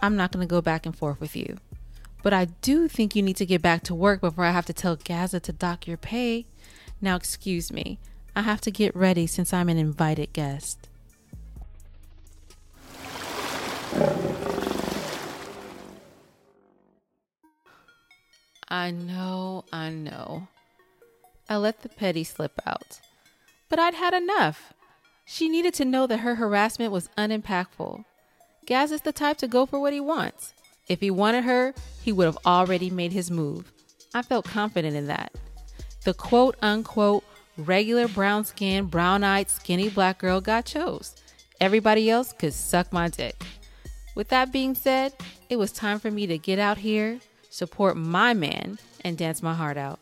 I'm 0.00 0.16
not 0.16 0.32
going 0.32 0.46
to 0.46 0.50
go 0.50 0.60
back 0.60 0.86
and 0.86 0.96
forth 0.96 1.20
with 1.20 1.36
you. 1.36 1.58
But 2.22 2.32
I 2.32 2.46
do 2.62 2.88
think 2.88 3.14
you 3.14 3.22
need 3.22 3.36
to 3.36 3.46
get 3.46 3.62
back 3.62 3.82
to 3.84 3.94
work 3.94 4.20
before 4.20 4.44
I 4.44 4.52
have 4.52 4.66
to 4.66 4.72
tell 4.72 4.96
Gazza 4.96 5.40
to 5.40 5.52
dock 5.52 5.86
your 5.86 5.96
pay. 5.96 6.46
Now, 7.00 7.16
excuse 7.16 7.72
me. 7.72 7.98
I 8.34 8.42
have 8.42 8.60
to 8.62 8.70
get 8.70 8.96
ready 8.96 9.26
since 9.26 9.52
I'm 9.52 9.68
an 9.68 9.76
invited 9.76 10.32
guest. 10.32 10.88
I 18.72 18.90
know, 18.90 19.66
I 19.70 19.90
know. 19.90 20.48
I 21.46 21.58
let 21.58 21.82
the 21.82 21.90
petty 21.90 22.24
slip 22.24 22.58
out. 22.66 23.02
But 23.68 23.78
I'd 23.78 23.92
had 23.92 24.14
enough. 24.14 24.72
She 25.26 25.50
needed 25.50 25.74
to 25.74 25.84
know 25.84 26.06
that 26.06 26.20
her 26.20 26.36
harassment 26.36 26.90
was 26.90 27.10
unimpactful. 27.18 28.06
Gaz 28.64 28.90
is 28.90 29.02
the 29.02 29.12
type 29.12 29.36
to 29.38 29.46
go 29.46 29.66
for 29.66 29.78
what 29.78 29.92
he 29.92 30.00
wants. 30.00 30.54
If 30.88 31.00
he 31.00 31.10
wanted 31.10 31.44
her, 31.44 31.74
he 32.02 32.12
would 32.12 32.24
have 32.24 32.38
already 32.46 32.88
made 32.88 33.12
his 33.12 33.30
move. 33.30 33.70
I 34.14 34.22
felt 34.22 34.46
confident 34.46 34.96
in 34.96 35.06
that. 35.06 35.34
The 36.06 36.14
quote 36.14 36.56
unquote 36.62 37.24
regular 37.58 38.08
brown 38.08 38.46
skinned, 38.46 38.90
brown 38.90 39.22
eyed, 39.22 39.50
skinny 39.50 39.90
black 39.90 40.16
girl 40.16 40.40
got 40.40 40.64
chose. 40.64 41.14
Everybody 41.60 42.08
else 42.08 42.32
could 42.32 42.54
suck 42.54 42.90
my 42.90 43.08
dick. 43.08 43.44
With 44.14 44.28
that 44.28 44.50
being 44.50 44.74
said, 44.74 45.12
it 45.50 45.56
was 45.56 45.72
time 45.72 45.98
for 45.98 46.10
me 46.10 46.26
to 46.26 46.38
get 46.38 46.58
out 46.58 46.78
here, 46.78 47.20
support 47.52 47.96
my 47.96 48.32
man, 48.32 48.78
and 49.04 49.18
dance 49.18 49.42
my 49.42 49.54
heart 49.54 49.76
out. 49.76 50.00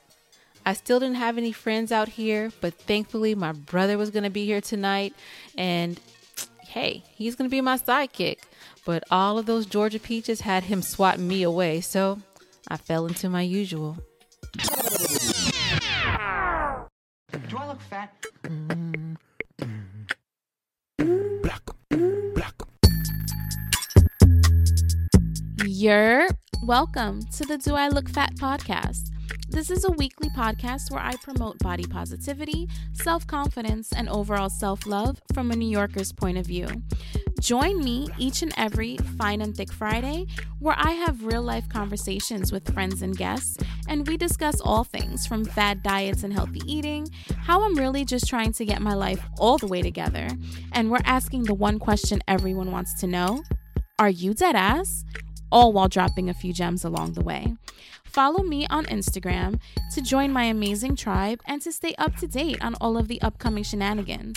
I 0.65 0.75
still 0.75 1.01
didn't 1.01 1.17
have 1.17 1.37
any 1.37 1.53
friends 1.53 1.91
out 1.91 2.09
here, 2.09 2.53
but 2.61 2.75
thankfully 2.75 3.35
my 3.35 3.53
brother 3.53 3.99
was 3.99 4.11
going 4.11 4.25
to 4.25 4.31
be 4.31 4.45
here 4.45 4.61
tonight 4.61 5.15
and 5.57 5.99
hey, 6.61 7.03
he's 7.15 7.35
going 7.35 7.49
to 7.49 7.55
be 7.55 7.61
my 7.61 7.77
sidekick. 7.77 8.39
But 8.85 9.03
all 9.11 9.39
of 9.39 9.47
those 9.47 9.67
Georgia 9.67 9.99
peaches 9.99 10.43
had 10.43 10.65
him 10.65 10.83
swatting 10.83 11.27
me 11.27 11.43
away, 11.43 11.81
so 11.81 12.21
I 12.69 12.77
fell 12.77 13.07
into 13.07 13.29
my 13.29 13.43
usual. 13.43 13.97
Do 17.49 17.57
I 17.57 17.67
look 17.67 17.81
fat? 17.81 18.15
You're 25.67 26.29
welcome 26.71 27.21
to 27.33 27.45
the 27.45 27.59
Do 27.59 27.75
I 27.75 27.89
Look 27.89 28.09
Fat 28.09 28.37
podcast. 28.37 29.11
This 29.49 29.73
is 29.73 29.85
a 29.85 29.91
weekly 29.91 30.29
podcast 30.37 30.93
where 30.93 31.03
I 31.03 31.17
promote 31.17 31.59
body 31.59 31.83
positivity, 31.83 32.69
self 32.93 33.27
confidence, 33.27 33.93
and 33.93 34.09
overall 34.09 34.49
self 34.49 34.87
love 34.87 35.21
from 35.35 35.51
a 35.51 35.57
New 35.57 35.69
Yorker's 35.69 36.13
point 36.13 36.39
of 36.39 36.47
view. 36.47 36.69
Join 37.41 37.83
me 37.83 38.07
each 38.19 38.43
and 38.43 38.53
every 38.57 38.99
Fine 39.19 39.41
and 39.41 39.57
Thick 39.57 39.73
Friday, 39.73 40.29
where 40.61 40.77
I 40.79 40.93
have 40.93 41.25
real 41.25 41.43
life 41.43 41.69
conversations 41.69 42.53
with 42.53 42.73
friends 42.73 43.03
and 43.03 43.17
guests, 43.17 43.57
and 43.89 44.07
we 44.07 44.17
discuss 44.17 44.61
all 44.61 44.85
things 44.85 45.27
from 45.27 45.45
fad 45.45 45.83
diets 45.83 46.23
and 46.23 46.33
healthy 46.33 46.63
eating, 46.67 47.09
how 47.37 47.65
I'm 47.65 47.75
really 47.75 48.05
just 48.05 48.29
trying 48.29 48.53
to 48.53 48.65
get 48.65 48.81
my 48.81 48.95
life 48.95 49.27
all 49.41 49.59
the 49.59 49.67
way 49.67 49.83
together, 49.83 50.29
and 50.71 50.89
we're 50.89 51.01
asking 51.05 51.43
the 51.43 51.55
one 51.55 51.81
question 51.81 52.21
everyone 52.29 52.71
wants 52.71 52.95
to 53.01 53.09
know 53.09 53.43
Are 53.99 54.09
you 54.09 54.35
dead 54.35 54.55
ass? 54.55 55.05
All 55.53 55.73
while 55.73 55.89
dropping 55.89 56.29
a 56.29 56.35
few 56.35 56.53
gems 56.53 56.85
along 56.85 57.13
the 57.13 57.23
way. 57.23 57.55
Follow 58.05 58.43
me 58.43 58.67
on 58.71 58.87
Instagram 58.87 59.61
to 59.95 60.03
join 60.03 60.33
my 60.33 60.45
amazing 60.45 60.97
tribe 60.97 61.41
and 61.47 61.63
to 61.63 61.71
stay 61.71 61.95
up 61.99 62.17
to 62.17 62.27
date 62.27 62.63
on 62.63 62.75
all 62.81 62.97
of 62.97 63.09
the 63.09 63.23
upcoming 63.23 63.63
shenanigans. 63.63 64.37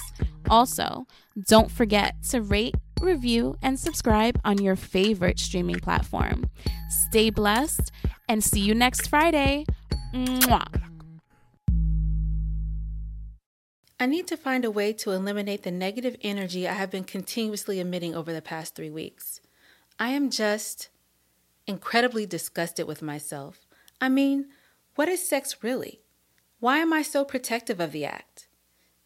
Also, 0.50 1.06
don't 1.48 1.72
forget 1.72 2.22
to 2.30 2.42
rate, 2.42 2.76
review, 3.02 3.58
and 3.62 3.80
subscribe 3.80 4.40
on 4.46 4.62
your 4.62 4.76
favorite 4.76 5.40
streaming 5.40 5.80
platform. 5.80 6.50
Stay 6.90 7.30
blessed 7.30 7.92
and 8.30 8.44
see 8.44 8.60
you 8.60 8.76
next 8.76 9.08
Friday. 9.08 9.66
Mwah. 10.14 10.82
I 14.00 14.06
need 14.06 14.28
to 14.28 14.38
find 14.38 14.66
a 14.66 14.72
way 14.72 14.92
to 14.94 15.12
eliminate 15.12 15.64
the 15.64 15.72
negative 15.72 16.18
energy 16.22 16.68
I 16.68 16.74
have 16.74 16.92
been 16.92 17.06
continuously 17.06 17.80
emitting 17.80 18.14
over 18.14 18.34
the 18.34 18.42
past 18.42 18.76
three 18.76 18.90
weeks. 18.90 19.40
I 19.98 20.10
am 20.10 20.30
just 20.30 20.90
incredibly 21.68 22.26
disgusted 22.26 22.88
with 22.88 23.02
myself. 23.02 23.68
I 24.02 24.10
mean, 24.10 24.48
what 24.96 25.10
is 25.10 25.28
sex 25.28 25.58
really? 25.62 26.02
Why 26.60 26.78
am 26.80 26.94
I 26.94 27.02
so 27.02 27.26
protective 27.26 27.80
of 27.80 27.92
the 27.92 28.06
act? 28.06 28.48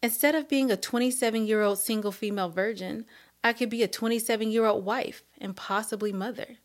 Instead 0.02 0.34
of 0.34 0.48
being 0.48 0.70
a 0.70 0.76
27 0.76 1.46
year 1.46 1.62
old 1.62 1.78
single 1.78 2.12
female 2.12 2.48
virgin, 2.48 3.04
I 3.42 3.52
could 3.52 3.70
be 3.70 3.82
a 3.82 3.88
27 3.88 4.50
year 4.50 4.66
old 4.66 4.84
wife 4.84 5.22
and 5.40 5.56
possibly 5.56 6.12
mother. 6.12 6.56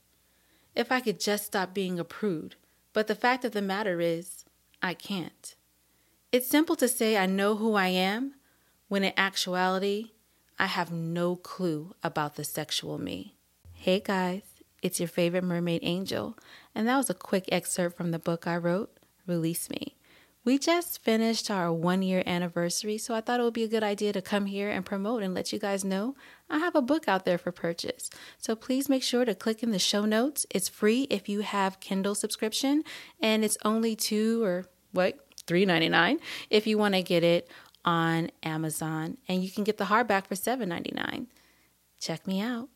If 0.75 0.91
I 0.91 0.99
could 0.99 1.19
just 1.19 1.45
stop 1.45 1.73
being 1.73 1.99
a 1.99 2.03
prude, 2.03 2.55
but 2.93 3.07
the 3.07 3.15
fact 3.15 3.45
of 3.45 3.51
the 3.51 3.61
matter 3.61 4.01
is, 4.01 4.45
I 4.81 4.93
can't. 4.93 5.55
It's 6.31 6.47
simple 6.47 6.75
to 6.77 6.87
say 6.87 7.15
I 7.17 7.25
know 7.25 7.55
who 7.55 7.75
I 7.75 7.87
am, 7.87 8.35
when 8.87 9.03
in 9.03 9.13
actuality, 9.15 10.11
I 10.57 10.65
have 10.65 10.91
no 10.91 11.35
clue 11.35 11.95
about 12.03 12.35
the 12.35 12.43
sexual 12.43 12.97
me. 12.97 13.35
Hey 13.73 13.99
guys, 13.99 14.43
it's 14.83 14.99
your 14.99 15.07
favorite 15.07 15.43
mermaid 15.43 15.81
angel, 15.83 16.37
and 16.75 16.87
that 16.87 16.97
was 16.97 17.09
a 17.09 17.15
quick 17.15 17.45
excerpt 17.51 17.97
from 17.97 18.11
the 18.11 18.19
book 18.19 18.45
I 18.45 18.57
wrote, 18.57 18.95
Release 19.25 19.69
Me. 19.69 19.95
We 20.45 20.59
just 20.59 21.01
finished 21.01 21.49
our 21.49 21.71
one 21.71 22.01
year 22.01 22.21
anniversary, 22.25 22.97
so 22.97 23.15
I 23.15 23.21
thought 23.21 23.39
it 23.39 23.43
would 23.43 23.53
be 23.53 23.63
a 23.63 23.69
good 23.69 23.81
idea 23.81 24.11
to 24.11 24.21
come 24.21 24.45
here 24.45 24.69
and 24.69 24.85
promote 24.85 25.23
and 25.23 25.33
let 25.33 25.53
you 25.53 25.57
guys 25.57 25.85
know 25.85 26.15
I 26.49 26.59
have 26.59 26.75
a 26.75 26.81
book 26.81 27.07
out 27.07 27.23
there 27.23 27.37
for 27.37 27.53
purchase. 27.53 28.09
So 28.37 28.53
please 28.53 28.89
make 28.89 29.03
sure 29.03 29.23
to 29.23 29.33
click 29.33 29.63
in 29.63 29.71
the 29.71 29.79
show 29.79 30.03
notes. 30.03 30.45
It's 30.49 30.67
free 30.67 31.07
if 31.09 31.29
you 31.29 31.41
have 31.41 31.79
Kindle 31.79 32.13
subscription, 32.13 32.83
and 33.21 33.45
it's 33.45 33.57
only 33.63 33.95
two 33.95 34.43
or 34.43 34.65
what, 34.91 35.17
three 35.47 35.65
ninety 35.65 35.89
nine 35.89 36.19
if 36.49 36.67
you 36.67 36.77
want 36.77 36.95
to 36.95 37.01
get 37.01 37.23
it 37.23 37.49
on 37.85 38.29
Amazon, 38.43 39.17
and 39.29 39.43
you 39.43 39.49
can 39.49 39.63
get 39.63 39.77
the 39.77 39.85
hardback 39.85 40.27
for 40.27 40.35
seven 40.35 40.67
ninety 40.67 40.91
nine. 40.93 41.27
Check 42.01 42.27
me 42.27 42.41
out. 42.41 42.67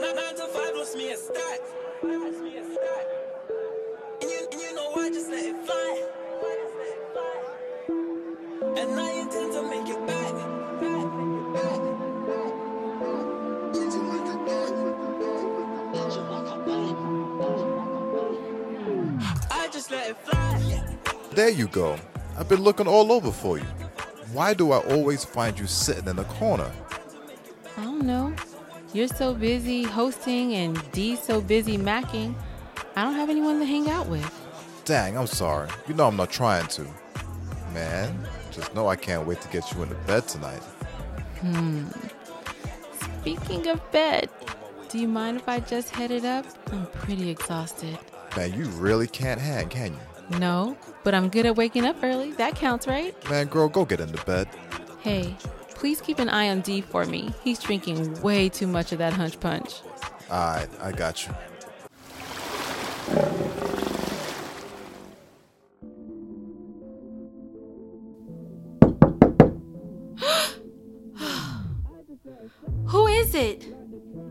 Nine 0.00 0.34
to 0.36 0.46
five 0.46 0.74
was 0.74 0.94
me 0.94 1.10
a 1.12 1.16
stat. 1.16 1.60
Me 2.04 2.56
a 2.56 2.64
stat. 2.64 3.08
And 4.22 4.30
you, 4.30 4.48
and 4.52 4.60
you 4.60 4.74
know 4.74 4.94
I 4.94 5.10
just 5.10 5.28
let 5.30 5.44
it 5.44 5.56
fly. 5.66 6.08
And 8.76 9.00
I 9.00 9.10
intend 9.20 9.52
to 9.54 9.62
make 9.68 9.88
it 9.88 10.06
back. 10.06 10.34
I 19.50 19.68
just 19.72 19.90
let 19.90 20.10
it 20.10 20.16
fly. 20.18 20.84
There 21.32 21.50
you 21.50 21.66
go. 21.68 21.98
I've 22.36 22.48
been 22.48 22.62
looking 22.62 22.86
all 22.86 23.10
over 23.10 23.32
for 23.32 23.58
you. 23.58 23.66
Why 24.32 24.54
do 24.54 24.70
I 24.72 24.78
always 24.78 25.24
find 25.24 25.58
you 25.58 25.66
sitting 25.66 26.06
in 26.06 26.16
the 26.16 26.24
corner? 26.24 26.70
I 27.76 27.82
don't 27.82 28.02
know. 28.02 28.32
You're 28.94 29.08
so 29.08 29.34
busy 29.34 29.82
hosting 29.82 30.54
and 30.54 30.92
Dee's 30.92 31.22
so 31.22 31.40
busy 31.40 31.76
macking. 31.76 32.34
I 32.96 33.02
don't 33.02 33.14
have 33.14 33.28
anyone 33.28 33.58
to 33.58 33.66
hang 33.66 33.90
out 33.90 34.08
with. 34.08 34.32
Dang, 34.84 35.18
I'm 35.18 35.26
sorry. 35.26 35.68
You 35.86 35.94
know 35.94 36.06
I'm 36.06 36.16
not 36.16 36.30
trying 36.30 36.66
to. 36.68 36.86
Man, 37.74 38.26
just 38.50 38.74
know 38.74 38.88
I 38.88 38.96
can't 38.96 39.26
wait 39.26 39.42
to 39.42 39.48
get 39.48 39.70
you 39.74 39.82
into 39.82 39.94
bed 40.06 40.26
tonight. 40.26 40.62
Hmm. 41.40 41.86
Speaking 43.20 43.68
of 43.68 43.92
bed, 43.92 44.30
do 44.88 44.98
you 44.98 45.06
mind 45.06 45.36
if 45.36 45.48
I 45.48 45.60
just 45.60 45.90
head 45.90 46.10
it 46.10 46.24
up? 46.24 46.46
I'm 46.72 46.86
pretty 46.86 47.28
exhausted. 47.28 47.98
Man, 48.36 48.54
you 48.54 48.64
really 48.70 49.06
can't 49.06 49.40
hang, 49.40 49.68
can 49.68 49.92
you? 49.92 50.38
No, 50.38 50.78
but 51.04 51.14
I'm 51.14 51.28
good 51.28 51.44
at 51.44 51.56
waking 51.56 51.84
up 51.84 51.96
early. 52.02 52.32
That 52.32 52.54
counts, 52.56 52.86
right? 52.86 53.14
Man, 53.28 53.48
girl, 53.48 53.68
go 53.68 53.84
get 53.84 54.00
into 54.00 54.22
bed. 54.24 54.48
Hey, 55.00 55.36
please 55.78 56.00
keep 56.00 56.18
an 56.18 56.28
eye 56.28 56.48
on 56.48 56.60
D 56.60 56.80
for 56.80 57.06
me. 57.06 57.32
He's 57.44 57.60
drinking 57.60 58.20
way 58.20 58.48
too 58.48 58.66
much 58.66 58.90
of 58.90 58.98
that 58.98 59.12
hunch 59.12 59.38
punch. 59.38 59.80
Alright, 60.28 60.68
I 60.80 60.90
got 60.90 61.26
you. 61.26 61.32
Who 72.86 73.06
is 73.06 73.34
it? 73.34 73.62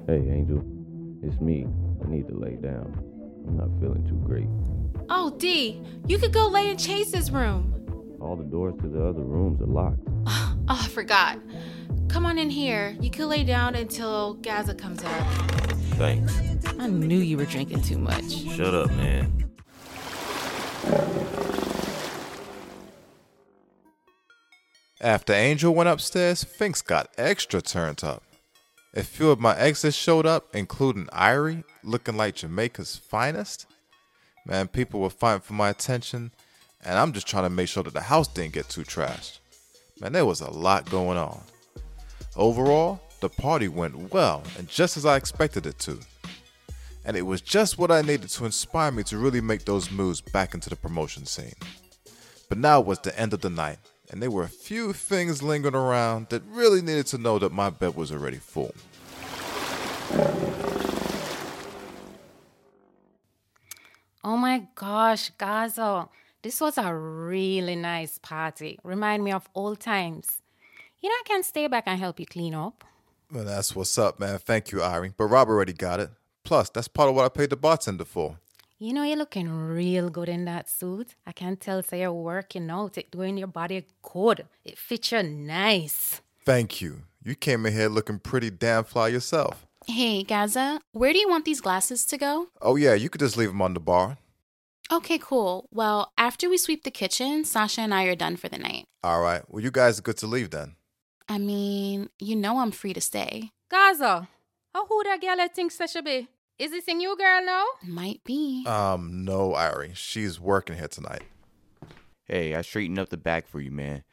Hey, 0.06 0.28
Angel. 0.30 0.62
It's 1.24 1.40
me. 1.40 1.66
I 2.04 2.10
need 2.10 2.28
to 2.28 2.38
lay 2.38 2.56
down. 2.56 2.94
I'm 3.48 3.56
not 3.56 3.70
feeling 3.80 4.06
too 4.06 4.20
great. 4.26 4.48
Oh, 5.10 5.30
D, 5.38 5.82
you 6.08 6.18
could 6.18 6.34
go 6.34 6.50
lay 6.50 6.70
in 6.70 6.78
Chase's 6.78 7.32
room. 7.32 7.74
All 8.20 8.36
the 8.36 8.44
doors 8.44 8.74
to 8.82 8.90
the 8.90 9.02
other 9.02 9.24
rooms 9.24 9.62
are 9.62 9.66
locked. 9.66 10.02
Oh, 10.70 10.80
I 10.84 10.88
forgot. 10.90 11.40
Come 12.10 12.26
on 12.26 12.38
in 12.38 12.50
here. 12.50 12.96
You 13.00 13.10
could 13.10 13.28
lay 13.28 13.44
down 13.44 13.76
until 13.76 14.34
Gaza 14.36 14.76
comes 14.76 15.04
out. 15.04 15.28
Thanks. 15.96 16.34
I 16.78 16.88
knew 16.88 17.20
you 17.20 17.38
were 17.38 17.46
drinking 17.46 17.82
too 17.84 17.98
much. 17.98 18.32
Shut 18.32 18.74
up, 18.74 18.92
man. 18.92 19.46
After 25.00 25.32
Angel 25.32 25.74
went 25.74 25.90
upstairs, 25.90 26.44
things 26.44 26.82
got 26.82 27.12
extra 27.18 27.62
turned 27.62 28.04
up. 28.04 28.24
A 28.96 29.04
few 29.04 29.30
of 29.30 29.40
my 29.40 29.56
exes 29.58 29.96
showed 29.96 30.26
up, 30.26 30.56
including 30.56 31.06
Irie, 31.08 31.64
looking 31.84 32.18
like 32.18 32.36
Jamaica's 32.36 32.96
finest. 32.98 33.68
Man, 34.46 34.68
people 34.68 35.00
were 35.00 35.10
fighting 35.10 35.42
for 35.42 35.54
my 35.54 35.70
attention, 35.70 36.32
and 36.84 36.98
I'm 36.98 37.14
just 37.14 37.28
trying 37.28 37.44
to 37.44 37.50
make 37.50 37.68
sure 37.68 37.84
that 37.84 37.94
the 37.94 38.02
house 38.02 38.28
didn't 38.28 38.54
get 38.54 38.70
too 38.70 38.82
trashed. 38.82 39.40
Man, 40.00 40.14
there 40.14 40.26
was 40.26 40.42
a 40.42 40.50
lot 40.52 40.90
going 40.92 41.18
on. 41.18 41.42
Overall, 42.36 43.00
the 43.20 43.30
party 43.30 43.68
went 43.68 44.14
well 44.14 44.44
and 44.58 44.68
just 44.68 44.96
as 44.96 45.06
I 45.06 45.16
expected 45.16 45.66
it 45.66 45.80
to. 45.80 46.00
And 47.04 47.18
it 47.18 47.24
was 47.24 47.42
just 47.42 47.80
what 47.80 47.90
I 47.90 48.02
needed 48.02 48.30
to 48.30 48.46
inspire 48.46 48.92
me 48.92 49.02
to 49.04 49.18
really 49.18 49.42
make 49.42 49.66
those 49.66 49.90
moves 49.90 50.22
back 50.22 50.54
into 50.54 50.70
the 50.70 50.76
promotion 50.76 51.26
scene. 51.26 51.56
But 52.48 52.60
now 52.60 52.80
was 52.80 53.00
the 53.00 53.18
end 53.20 53.34
of 53.34 53.42
the 53.42 53.50
night, 53.50 53.80
and 54.12 54.22
there 54.22 54.30
were 54.30 54.44
a 54.44 54.50
few 54.50 54.94
things 54.94 55.42
lingering 55.42 55.74
around 55.74 56.30
that 56.30 56.44
really 56.50 56.82
needed 56.82 57.08
to 57.08 57.18
know 57.18 57.40
that 57.40 57.52
my 57.52 57.70
bed 57.70 57.96
was 57.96 58.12
already 58.12 58.38
full. 58.38 58.76
Oh 64.24 64.38
my 64.38 64.68
gosh, 64.76 65.32
Gazo. 65.40 66.10
This 66.44 66.62
was 66.62 66.78
a 66.78 66.94
really 66.94 67.76
nice 67.76 68.20
party. 68.20 68.80
Remind 68.84 69.24
me 69.24 69.32
of 69.32 69.50
old 69.56 69.80
times. 69.80 70.42
You 71.02 71.10
know, 71.10 71.16
I 71.16 71.24
can 71.26 71.44
stay 71.44 71.68
back 71.68 71.84
and 71.88 72.00
help 72.00 72.20
you 72.20 72.26
clean 72.26 72.54
up. 72.54 72.84
Well, 73.32 73.44
that's 73.44 73.76
what's 73.76 73.98
up, 73.98 74.20
man. 74.20 74.38
Thank 74.40 74.72
you, 74.72 74.80
Irie. 74.80 75.14
But 75.18 75.26
Rob 75.26 75.50
already 75.50 75.74
got 75.74 76.00
it. 76.00 76.10
Plus, 76.44 76.70
that's 76.70 76.88
part 76.88 77.10
of 77.10 77.16
what 77.16 77.26
I 77.26 77.30
paid 77.30 77.50
the 77.50 77.58
bartender 77.58 78.06
for. 78.06 78.38
You 78.80 78.94
know, 78.94 79.04
you're 79.04 79.18
looking 79.18 79.50
real 79.50 80.10
good 80.10 80.30
in 80.30 80.46
that 80.46 80.70
suit. 80.70 81.16
I 81.26 81.32
can 81.32 81.58
tell, 81.58 81.82
say 81.82 82.02
you're 82.02 82.14
working 82.14 82.70
out. 82.70 82.98
It 82.98 83.10
doing 83.12 83.38
your 83.38 83.48
body 83.48 83.86
good. 84.04 84.46
It 84.64 84.78
fits 84.78 85.12
you 85.12 85.24
nice. 85.24 86.22
Thank 86.46 86.80
you. 86.80 87.02
You 87.24 87.36
came 87.36 87.66
in 87.66 87.74
here 87.74 87.90
looking 87.90 88.20
pretty 88.20 88.52
damn 88.52 88.84
fly 88.84 89.10
yourself. 89.10 89.66
Hey, 89.86 90.24
Gazza, 90.24 90.80
where 90.92 91.12
do 91.12 91.20
you 91.20 91.28
want 91.28 91.46
these 91.46 91.62
glasses 91.62 92.06
to 92.06 92.18
go? 92.18 92.48
Oh, 92.62 92.76
yeah, 92.76 92.94
you 92.94 93.10
could 93.10 93.20
just 93.20 93.36
leave 93.36 93.50
them 93.50 93.62
on 93.62 93.74
the 93.74 93.80
bar. 93.80 94.18
Okay, 94.92 95.18
cool. 95.18 95.68
Well, 95.72 96.12
after 96.18 96.50
we 96.50 96.58
sweep 96.58 96.84
the 96.84 96.92
kitchen, 96.92 97.44
Sasha 97.44 97.82
and 97.82 97.94
I 97.94 98.06
are 98.06 98.16
done 98.16 98.38
for 98.38 98.48
the 98.48 98.58
night. 98.58 98.86
All 99.04 99.22
right. 99.22 99.44
Well, 99.50 99.62
you 99.64 99.72
guys 99.72 100.00
are 100.00 100.02
good 100.02 100.18
to 100.18 100.28
leave 100.28 100.52
then. 100.52 100.76
I 101.28 101.38
mean, 101.38 102.10
you 102.20 102.36
know 102.36 102.60
I'm 102.60 102.72
free 102.72 102.94
to 102.94 103.02
stay. 103.02 103.52
Gazza, 103.70 104.30
how 104.74 104.86
who 104.86 105.04
that 105.04 105.20
girl 105.20 105.42
I 105.42 105.50
think 105.50 105.72
Sasha 105.72 106.02
be? 106.02 106.30
Is 106.58 106.72
this 106.72 106.88
a 106.88 106.94
new 106.94 107.16
girl 107.18 107.46
now? 107.46 107.66
Might 107.86 108.24
be. 108.24 108.66
Um, 108.66 109.26
no, 109.26 109.52
Irie. 109.52 109.96
She's 109.96 110.40
working 110.40 110.78
here 110.78 110.88
tonight. 110.88 111.24
Hey, 112.24 112.56
I 112.56 112.62
straightened 112.62 112.98
up 112.98 113.10
the 113.10 113.18
back 113.18 113.48
for 113.48 113.60
you, 113.60 113.72
man. 113.72 114.04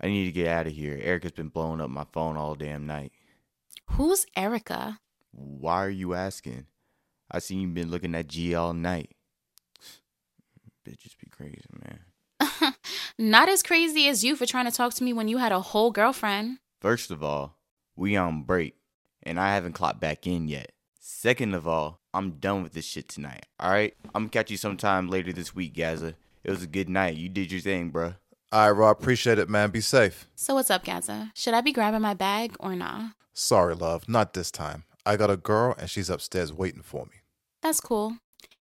I 0.00 0.08
need 0.08 0.26
to 0.26 0.32
get 0.32 0.48
out 0.48 0.66
of 0.66 0.72
here. 0.72 0.98
Erica's 1.00 1.32
been 1.32 1.48
blowing 1.48 1.80
up 1.80 1.90
my 1.90 2.04
phone 2.12 2.36
all 2.36 2.56
damn 2.56 2.86
night. 2.86 3.12
Who's 3.92 4.26
Erica? 4.36 4.98
Why 5.30 5.84
are 5.84 5.90
you 5.90 6.14
asking? 6.14 6.66
I 7.30 7.38
seen 7.38 7.60
you 7.60 7.68
been 7.68 7.90
looking 7.90 8.14
at 8.14 8.28
G 8.28 8.54
all 8.54 8.74
night. 8.74 9.13
Bitches 10.84 11.16
be 11.18 11.28
crazy, 11.30 11.64
man. 11.84 12.74
Not 13.18 13.48
as 13.48 13.62
crazy 13.62 14.08
as 14.08 14.22
you 14.22 14.36
for 14.36 14.46
trying 14.46 14.66
to 14.66 14.70
talk 14.70 14.92
to 14.94 15.04
me 15.04 15.12
when 15.12 15.28
you 15.28 15.38
had 15.38 15.52
a 15.52 15.60
whole 15.60 15.90
girlfriend. 15.90 16.58
First 16.80 17.10
of 17.10 17.22
all, 17.22 17.56
we 17.96 18.16
on 18.16 18.42
break, 18.42 18.74
and 19.22 19.40
I 19.40 19.54
haven't 19.54 19.72
clocked 19.72 20.00
back 20.00 20.26
in 20.26 20.48
yet. 20.48 20.72
Second 21.00 21.54
of 21.54 21.66
all, 21.66 22.00
I'm 22.12 22.32
done 22.32 22.62
with 22.62 22.74
this 22.74 22.84
shit 22.84 23.08
tonight. 23.08 23.46
All 23.58 23.70
right, 23.70 23.94
I'm 24.14 24.24
gonna 24.24 24.28
catch 24.28 24.50
you 24.50 24.56
sometime 24.56 25.08
later 25.08 25.32
this 25.32 25.54
week, 25.54 25.74
Gazza. 25.74 26.14
It 26.42 26.50
was 26.50 26.62
a 26.62 26.66
good 26.66 26.90
night. 26.90 27.16
You 27.16 27.28
did 27.30 27.50
your 27.50 27.60
thing, 27.62 27.90
bruh. 27.90 28.16
All 28.52 28.68
right, 28.68 28.78
Rob. 28.78 29.00
Appreciate 29.00 29.38
it, 29.38 29.48
man. 29.48 29.70
Be 29.70 29.80
safe. 29.80 30.28
So 30.34 30.54
what's 30.54 30.70
up, 30.70 30.84
Gazza? 30.84 31.32
Should 31.34 31.54
I 31.54 31.60
be 31.62 31.72
grabbing 31.72 32.02
my 32.02 32.14
bag 32.14 32.54
or 32.60 32.76
nah? 32.76 33.08
Sorry, 33.32 33.74
love. 33.74 34.08
Not 34.08 34.34
this 34.34 34.50
time. 34.50 34.84
I 35.06 35.16
got 35.16 35.30
a 35.30 35.36
girl, 35.36 35.74
and 35.78 35.88
she's 35.88 36.10
upstairs 36.10 36.52
waiting 36.52 36.82
for 36.82 37.04
me. 37.06 37.22
That's 37.62 37.80
cool. 37.80 38.18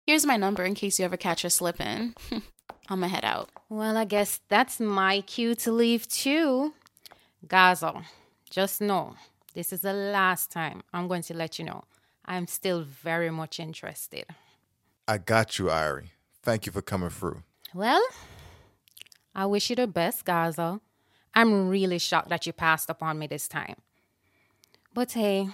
Here's 0.07 0.27
my 0.27 0.37
number 0.37 0.65
in 0.65 0.75
case 0.75 0.99
you 0.99 1.05
ever 1.07 1.17
catch 1.17 1.43
her 1.43 1.49
slipping. 1.49 2.15
I'ma 2.89 3.09
head 3.09 3.25
out. 3.25 3.49
Well, 3.71 3.97
I 3.97 4.05
guess 4.05 4.41
that's 4.49 4.79
my 4.79 5.23
cue 5.23 5.55
to 5.57 5.73
leave 5.73 6.07
too. 6.07 6.75
Gazo, 7.47 8.05
just 8.51 8.81
know 8.83 9.15
this 9.55 9.73
is 9.73 9.81
the 9.81 9.95
last 9.95 10.51
time 10.51 10.83
I'm 10.93 11.09
going 11.09 11.23
to 11.23 11.35
let 11.35 11.59
you 11.59 11.65
know 11.65 11.85
I'm 12.27 12.47
still 12.47 12.83
very 12.83 13.31
much 13.31 13.59
interested. 13.59 14.27
I 15.09 15.19
got 15.19 15.59
you, 15.59 15.67
Irie. 15.67 16.11
Thank 16.43 16.67
you 16.67 16.73
for 16.73 16.83
coming 16.83 17.11
through. 17.11 17.43
Well, 17.73 18.03
I 19.35 19.47
wish 19.47 19.71
you 19.71 19.77
the 19.77 19.87
best, 19.87 20.25
Gazza. 20.25 20.81
I'm 21.35 21.69
really 21.69 21.99
shocked 21.99 22.29
that 22.29 22.47
you 22.47 22.53
passed 22.53 22.89
upon 22.91 23.19
me 23.19 23.27
this 23.27 23.49
time. 23.49 23.77
But 24.93 25.13
hey, 25.13 25.49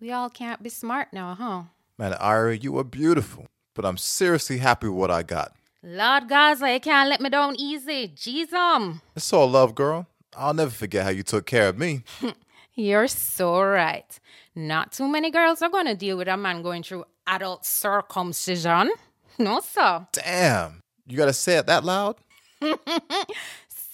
we 0.00 0.10
all 0.10 0.30
can't 0.30 0.62
be 0.62 0.70
smart 0.70 1.08
now, 1.12 1.34
huh? 1.34 1.62
Man, 1.98 2.12
Irie, 2.12 2.62
you 2.62 2.78
are 2.78 2.84
beautiful, 2.84 3.46
but 3.74 3.84
I'm 3.84 3.96
seriously 3.96 4.58
happy 4.58 4.88
with 4.88 4.96
what 4.98 5.10
I 5.10 5.22
got. 5.22 5.54
Lord 5.82 6.28
Gazza, 6.28 6.72
you 6.72 6.80
can't 6.80 7.08
let 7.08 7.20
me 7.20 7.28
down 7.28 7.56
easy. 7.58 8.08
Jeez, 8.08 8.52
um. 8.52 9.02
It's 9.16 9.32
all 9.32 9.48
love, 9.50 9.74
girl. 9.74 10.06
I'll 10.36 10.54
never 10.54 10.70
forget 10.70 11.04
how 11.04 11.10
you 11.10 11.22
took 11.22 11.44
care 11.46 11.68
of 11.68 11.78
me. 11.78 12.04
You're 12.74 13.08
so 13.08 13.60
right. 13.62 14.18
Not 14.54 14.92
too 14.92 15.08
many 15.08 15.30
girls 15.30 15.60
are 15.60 15.68
going 15.68 15.86
to 15.86 15.94
deal 15.94 16.16
with 16.16 16.28
a 16.28 16.36
man 16.36 16.62
going 16.62 16.82
through 16.82 17.04
adult 17.26 17.64
circumcision. 17.66 18.92
No, 19.38 19.60
sir. 19.60 20.06
Damn. 20.12 20.82
You 21.06 21.16
gotta 21.16 21.32
say 21.32 21.56
it 21.56 21.64
that 21.66 21.84
loud? 21.84 22.16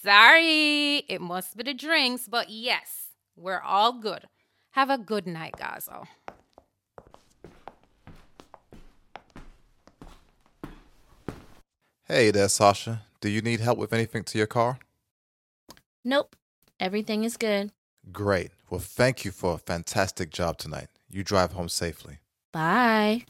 Sorry. 0.03 0.97
It 1.09 1.21
must 1.21 1.57
be 1.57 1.63
the 1.63 1.75
drinks, 1.75 2.27
but 2.29 2.51
yes, 2.51 3.11
we're 3.37 3.61
all 3.61 3.93
good. 3.93 4.25
Have 4.73 4.91
a 4.91 4.99
good 4.99 5.27
night, 5.27 5.55
Gazo. 5.57 6.07
Hey 12.11 12.31
there, 12.31 12.49
Sasha. 12.49 13.03
Do 13.21 13.29
you 13.29 13.43
need 13.43 13.61
help 13.61 13.77
with 13.77 13.93
anything 13.93 14.25
to 14.25 14.39
your 14.39 14.47
car? 14.47 14.79
Nope. 16.03 16.37
Everything 16.81 17.23
is 17.23 17.37
good. 17.37 17.71
Great. 18.11 18.51
Well, 18.71 18.81
thank 18.81 19.27
you 19.27 19.31
for 19.31 19.53
a 19.53 19.59
fantastic 19.59 20.31
job 20.31 20.57
tonight. 20.57 20.89
You 21.11 21.23
drive 21.23 21.53
home 21.53 21.69
safely. 21.69 22.21
Bye. 22.51 23.27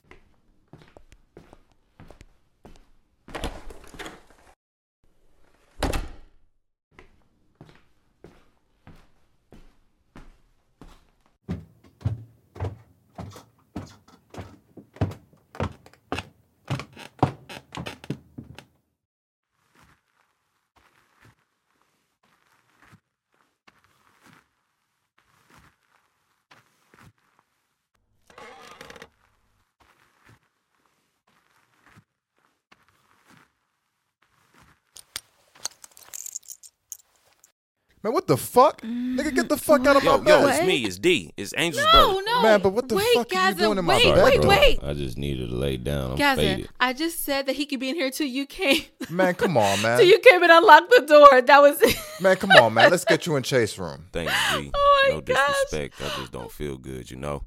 Man, 38.04 38.12
what 38.12 38.28
the 38.28 38.36
fuck? 38.36 38.80
Nigga, 38.82 39.34
get 39.34 39.48
the 39.48 39.56
mm. 39.56 39.60
fuck 39.60 39.84
out 39.86 39.96
of 39.96 40.04
my 40.04 40.12
Yo, 40.12 40.18
bed. 40.18 40.40
yo, 40.42 40.46
it's 40.48 40.64
me. 40.66 40.84
It's 40.84 40.98
D. 40.98 41.32
It's 41.36 41.52
Angel's 41.54 41.84
No, 41.86 41.90
brother. 41.90 42.22
no. 42.26 42.42
Man, 42.42 42.60
but 42.60 42.68
what 42.72 42.88
the 42.88 42.94
wait, 42.94 43.04
fuck 43.14 43.26
are 43.32 43.34
you 43.34 43.40
Gazza, 43.54 43.58
doing 43.58 43.78
in 43.78 43.84
my 43.84 43.96
wait, 43.96 44.14
bed? 44.14 44.24
Wait, 44.24 44.40
though? 44.42 44.48
wait, 44.48 44.78
I 44.84 44.94
just 44.94 45.18
needed 45.18 45.48
to 45.50 45.56
lay 45.56 45.76
down. 45.78 46.12
I'm 46.12 46.16
Gazza, 46.16 46.40
faded. 46.40 46.68
I 46.78 46.92
just 46.92 47.24
said 47.24 47.46
that 47.46 47.56
he 47.56 47.66
could 47.66 47.80
be 47.80 47.88
in 47.88 47.96
here 47.96 48.10
till 48.12 48.28
you 48.28 48.46
came. 48.46 48.82
Man, 49.10 49.34
come 49.34 49.56
on, 49.56 49.82
man. 49.82 49.98
till 49.98 50.06
you 50.06 50.20
came 50.20 50.40
and 50.44 50.52
unlocked 50.52 50.90
the 50.90 51.06
door. 51.06 51.42
That 51.42 51.60
was 51.60 51.82
it. 51.82 51.96
Man, 52.20 52.36
come 52.36 52.52
on, 52.52 52.72
man. 52.74 52.90
Let's 52.92 53.04
get 53.04 53.26
you 53.26 53.34
in 53.34 53.42
Chase 53.42 53.76
room. 53.80 54.06
Thank 54.12 54.30
you, 54.52 54.62
D. 54.62 54.70
Oh 54.74 55.00
my 55.08 55.14
no 55.16 55.20
gosh. 55.20 55.46
disrespect. 55.48 56.00
I 56.00 56.20
just 56.20 56.30
don't 56.30 56.52
feel 56.52 56.76
good, 56.76 57.10
you 57.10 57.16
know. 57.16 57.42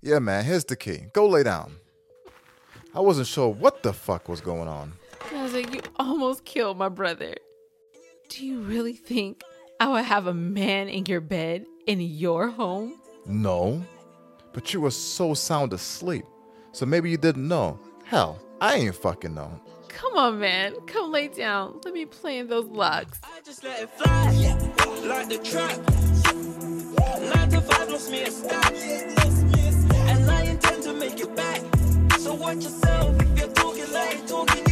Yeah, 0.00 0.20
man, 0.20 0.44
here's 0.44 0.64
the 0.64 0.76
key. 0.76 1.06
Go 1.12 1.26
lay 1.28 1.42
down. 1.42 1.76
I 2.94 3.00
wasn't 3.00 3.26
sure 3.26 3.48
what 3.48 3.82
the 3.82 3.92
fuck 3.92 4.28
was 4.28 4.40
going 4.40 4.68
on. 4.68 4.92
Gazza, 5.30 5.62
you 5.62 5.80
almost 5.96 6.44
killed 6.44 6.78
my 6.78 6.88
brother. 6.88 7.34
Do 8.28 8.46
you 8.46 8.60
really 8.60 8.94
think 8.94 9.42
I 9.82 9.88
would 9.88 10.04
have 10.04 10.28
a 10.28 10.32
man 10.32 10.88
in 10.88 11.06
your 11.06 11.20
bed 11.20 11.66
in 11.88 12.00
your 12.00 12.50
home? 12.50 13.00
No, 13.26 13.84
but 14.52 14.72
you 14.72 14.80
were 14.80 14.92
so 14.92 15.34
sound 15.34 15.72
asleep. 15.72 16.24
So 16.70 16.86
maybe 16.86 17.10
you 17.10 17.16
didn't 17.16 17.48
know. 17.48 17.80
Hell, 18.04 18.38
I 18.60 18.76
ain't 18.76 18.94
fucking 18.94 19.34
know. 19.34 19.60
Come 19.88 20.16
on, 20.16 20.38
man. 20.38 20.76
Come 20.86 21.10
lay 21.10 21.26
down. 21.26 21.80
Let 21.84 21.94
me 21.94 22.04
play 22.04 22.38
in 22.38 22.46
those 22.46 22.66
locks. 22.66 23.20
Just 23.44 23.64
let 23.64 23.82
it 23.82 23.90
fly, 23.90 24.30
like 25.04 25.28
the 25.28 25.38
trap. 25.38 25.76
Nine 27.34 27.50
to 27.50 27.60
five 27.62 27.88
lost 27.90 28.08
me 28.08 28.22
a 28.22 28.30
stack. 28.30 28.72
And 28.72 30.30
I 30.30 30.42
intend 30.42 30.84
to 30.84 30.92
make 30.92 31.18
it 31.18 31.34
back. 31.34 31.60
So 32.20 32.34
watch 32.34 32.62
yourself 32.62 33.20
if 33.20 33.36
you're 33.36 33.48
talking 33.48 33.92
like 33.92 34.26
talking, 34.28 34.71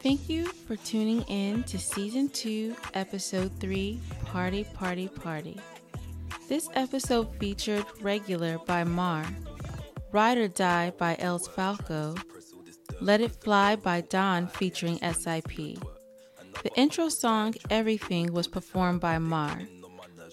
Thank 0.00 0.28
you 0.28 0.46
for 0.46 0.76
tuning 0.76 1.22
in 1.22 1.62
to 1.64 1.78
season 1.78 2.28
two, 2.28 2.74
episode 2.94 3.52
three 3.60 4.00
Party, 4.24 4.64
Party, 4.74 5.08
Party. 5.08 5.60
This 6.48 6.68
episode 6.74 7.34
featured 7.38 7.84
Regular 8.00 8.58
by 8.66 8.84
Mar, 8.84 9.24
Ride 10.10 10.38
or 10.38 10.48
Die 10.48 10.92
by 10.98 11.14
Elz 11.16 11.48
Falco, 11.48 12.14
Let 13.00 13.20
It 13.20 13.30
Fly 13.42 13.76
by 13.76 14.00
Don 14.00 14.48
featuring 14.48 14.98
SIP. 14.98 15.78
The 16.62 16.70
intro 16.76 17.08
song 17.08 17.54
Everything 17.70 18.32
was 18.32 18.48
performed 18.48 19.00
by 19.00 19.18
Mar. 19.18 19.62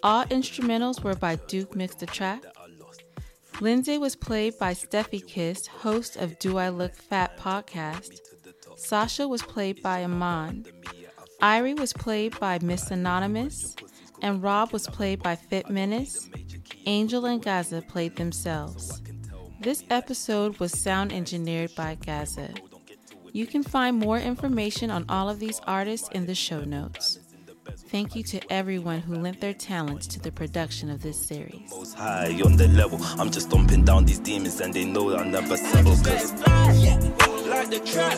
All 0.04 0.26
instrumentals 0.26 1.04
were 1.04 1.16
by 1.16 1.36
Duke 1.36 1.76
Mix 1.76 1.96
Da 1.96 2.06
Trak. 2.08 2.44
Lindsay 3.62 3.98
was 3.98 4.16
played 4.16 4.58
by 4.58 4.74
Stephykiss, 4.74 5.68
host 5.68 6.16
of 6.16 6.40
Do 6.40 6.58
I 6.58 6.70
Look 6.70 6.96
Fat 6.96 7.38
podcast. 7.38 8.29
Sasha 8.80 9.28
was 9.28 9.42
played 9.42 9.84
by 9.84 10.04
Iman. 10.04 10.66
Irie 11.42 11.78
was 11.78 11.94
played 11.94 12.40
by 12.40 12.60
Miss 12.62 12.90
Anonymous. 12.92 13.76
And 14.22 14.42
Rob 14.42 14.72
was 14.74 14.88
played 14.88 15.22
by 15.22 15.36
Fit 15.36 15.70
Menace. 15.70 16.30
Angel 16.86 17.26
and 17.26 17.42
Gazza 17.42 17.82
played 17.82 18.16
themselves. 18.16 19.02
This 19.62 19.84
episode 19.90 20.60
was 20.60 20.78
sound 20.78 21.12
engineered 21.14 21.76
by 21.76 21.96
Gazza. 21.96 22.54
You 23.32 23.46
can 23.46 23.64
find 23.64 23.98
more 23.98 24.18
information 24.18 24.90
on 24.90 25.06
all 25.08 25.30
of 25.30 25.40
these 25.40 25.62
artists 25.68 26.10
in 26.14 26.26
the 26.26 26.36
show 26.36 26.64
notes. 26.64 27.20
Thank 27.90 28.16
you 28.16 28.24
to 28.24 28.52
everyone 28.52 29.00
who 29.00 29.16
lent 29.16 29.42
their 29.42 29.54
talents 29.54 30.08
to 30.08 30.20
the 30.20 30.32
production 30.32 30.90
of 30.90 31.02
this 31.02 31.24
series. 31.28 31.70
Most 31.70 31.96
high 31.96 32.40
on 32.44 32.56
the 32.56 32.68
level. 32.70 33.00
I'm 33.20 33.30
just 33.30 33.50
stomping 33.50 33.84
down 33.84 34.06
these 34.06 34.20
demons 34.20 34.60
and 34.62 34.74
they 34.74 34.86
know 34.86 35.16
I'll 35.16 35.26
never 35.26 35.56
settle. 35.58 35.96
The 37.70 37.80
trap. 37.82 38.18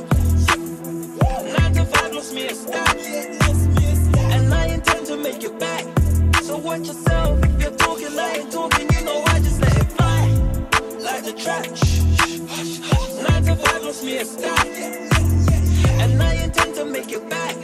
Nine 1.59 1.73
to 1.73 1.85
five 1.85 2.13
lost 2.13 2.33
me 2.33 2.47
a 2.47 2.55
stack. 2.55 2.95
And 4.31 4.53
I 4.53 4.67
intend 4.67 5.05
to 5.07 5.17
make 5.17 5.43
it 5.43 5.59
back. 5.59 5.83
So 6.41 6.57
watch 6.57 6.87
yourself. 6.87 7.37
You're 7.59 7.71
talking, 7.71 8.17
I 8.17 8.35
ain't 8.37 8.51
talking, 8.51 8.89
you 8.93 9.03
know 9.03 9.21
I 9.27 9.39
just 9.39 9.59
let 9.59 9.75
it 9.75 9.91
fly. 9.91 10.27
Like 11.01 11.25
the 11.25 11.33
trap. 11.33 11.65
Nine 13.27 13.43
to 13.43 13.55
five 13.57 13.83
lost 13.83 14.05
me 14.05 14.19
a 14.19 14.25
stack. 14.25 14.67
And 15.99 16.23
I 16.23 16.33
intend 16.35 16.75
to 16.75 16.85
make 16.85 17.11
it 17.11 17.29
back. 17.29 17.55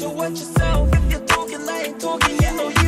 So 0.00 0.08
watch 0.10 0.30
yourself. 0.30 0.92
If 0.92 1.12
you're 1.12 1.26
talking, 1.26 1.60
I 1.68 1.82
ain't 1.86 2.00
talking, 2.00 2.42
you 2.42 2.56
know. 2.56 2.79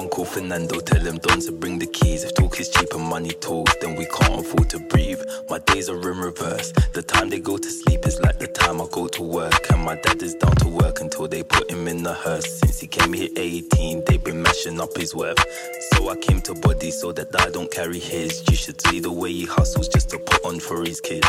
Someone 0.00 0.16
call 0.16 0.24
Fernando, 0.24 0.80
tell 0.80 1.04
him 1.04 1.18
Don 1.18 1.40
to 1.40 1.52
bring 1.52 1.78
the 1.78 1.84
keys. 1.84 2.24
If 2.24 2.34
talk 2.34 2.58
is 2.58 2.70
cheap 2.70 2.88
and 2.94 3.04
money 3.04 3.32
talks, 3.32 3.74
then 3.82 3.96
we 3.96 4.06
can't 4.06 4.40
afford 4.40 4.70
to 4.70 4.78
breathe. 4.78 5.20
My 5.50 5.58
days 5.58 5.90
are 5.90 6.10
in 6.10 6.16
reverse. 6.16 6.72
The 6.94 7.02
time 7.02 7.28
they 7.28 7.38
go 7.38 7.58
to 7.58 7.70
sleep 7.70 8.06
is 8.06 8.18
like 8.18 8.38
the 8.38 8.46
time 8.46 8.80
I 8.80 8.86
go 8.90 9.08
to 9.08 9.22
work. 9.22 9.70
And 9.70 9.84
my 9.84 9.96
dad 9.96 10.22
is 10.22 10.34
down 10.36 10.56
to 10.56 10.68
work 10.68 11.02
until 11.02 11.28
they 11.28 11.42
put 11.42 11.70
him 11.70 11.86
in 11.86 12.02
the 12.02 12.14
hearse. 12.14 12.60
Since 12.60 12.80
he 12.80 12.86
came 12.86 13.12
here 13.12 13.28
18, 13.36 14.04
they've 14.06 14.24
been 14.24 14.40
mashing 14.40 14.80
up 14.80 14.96
his 14.96 15.14
worth. 15.14 15.44
So 15.92 16.08
I 16.08 16.16
came 16.16 16.40
to 16.48 16.54
body 16.54 16.90
so 16.90 17.12
that 17.12 17.38
I 17.38 17.50
don't 17.50 17.70
carry 17.70 17.98
his. 17.98 18.42
You 18.48 18.56
should 18.56 18.80
see 18.80 19.00
the 19.00 19.12
way 19.12 19.30
he 19.30 19.44
hustles 19.44 19.88
just 19.88 20.08
to 20.10 20.18
put 20.18 20.42
on 20.46 20.60
for 20.60 20.82
his 20.82 21.02
kids. 21.02 21.28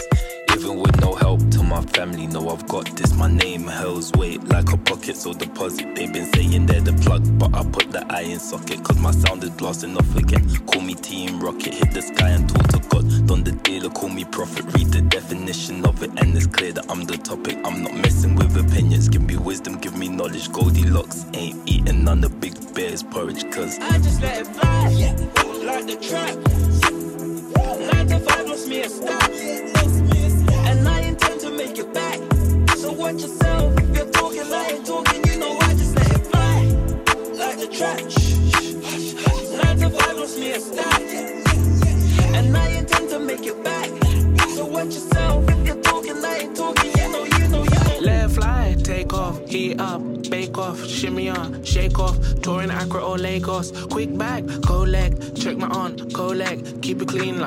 Even 0.54 0.78
with 0.80 1.00
no 1.02 1.16
help 1.16 1.40
to 1.52 1.64
my 1.64 1.82
family, 1.82 2.28
know 2.28 2.50
I've 2.50 2.68
got 2.68 2.86
this. 2.98 3.14
My 3.16 3.30
name 3.30 3.68
hell's 3.68 4.12
weight 4.14 4.44
like 4.46 4.72
a 4.74 4.78
pocket, 4.78 5.16
so 5.18 5.34
deposit. 5.34 5.96
They've 5.96 6.12
been 6.12 6.32
saying 6.34 6.66
they're 6.66 6.82
the 6.82 6.94
plug, 6.94 7.24
but 7.40 7.54
I 7.56 7.64
put 7.64 7.92
the 7.92 8.06
eye 8.12 8.22
in 8.22 8.40
socket. 8.40 8.84
Cause 8.84 9.00
my 9.00 9.12
sound 9.12 9.44
is 9.44 9.52
blasting 9.52 9.98
off 9.98 10.16
again. 10.16 10.48
Call 10.68 10.82
me 10.82 10.96
Team 10.96 11.40
Rocket, 11.40 11.74
hit 11.74 11.94
the 11.94 12.02
sky 12.02 12.30
and 12.30 12.50
talk 12.50 12.68
to 12.70 12.80
God. 12.90 13.28
Done 13.28 13.44
the 13.44 13.54
dealer, 13.64 13.90
call 13.90 14.10
me 14.10 14.26
prophet. 14.26 14.66
Read 14.74 14.88
the 14.88 15.02
definition 15.02 15.86
of 15.86 16.04
it, 16.04 16.12
and 16.20 16.36
it's 16.36 16.48
clear 16.48 16.74
that 16.74 16.86
I'm 16.90 17.06
the 17.06 17.18
topic. 17.18 17.58
I'm 17.66 17.84
not 17.84 17.94
messing 17.96 18.36
with 18.36 18.56
opinions. 18.58 19.10
Give 19.10 19.24
me 19.24 19.38
wisdom, 19.38 19.78
give 19.78 19.98
me 19.98 20.10
knowledge. 20.10 20.52
Goldilocks 20.52 21.26
ain't 21.34 21.58
eating 21.70 22.04
none 22.04 22.24
of 22.24 22.40
big 22.40 22.56
bears 22.74 23.04
porridge, 23.04 23.50
cause 23.52 23.80
I 23.80 23.98
just 24.00 24.22
let 24.22 24.42
it 24.42 24.48
fly. 24.48 24.88
Like 25.66 25.86
the 25.86 25.96
trap. 25.96 26.36
Nine 27.94 28.08
to 28.08 28.20
five 28.20 28.48
lost 28.48 28.68
me 28.68 28.82
a 28.82 28.90
stack. 28.90 29.71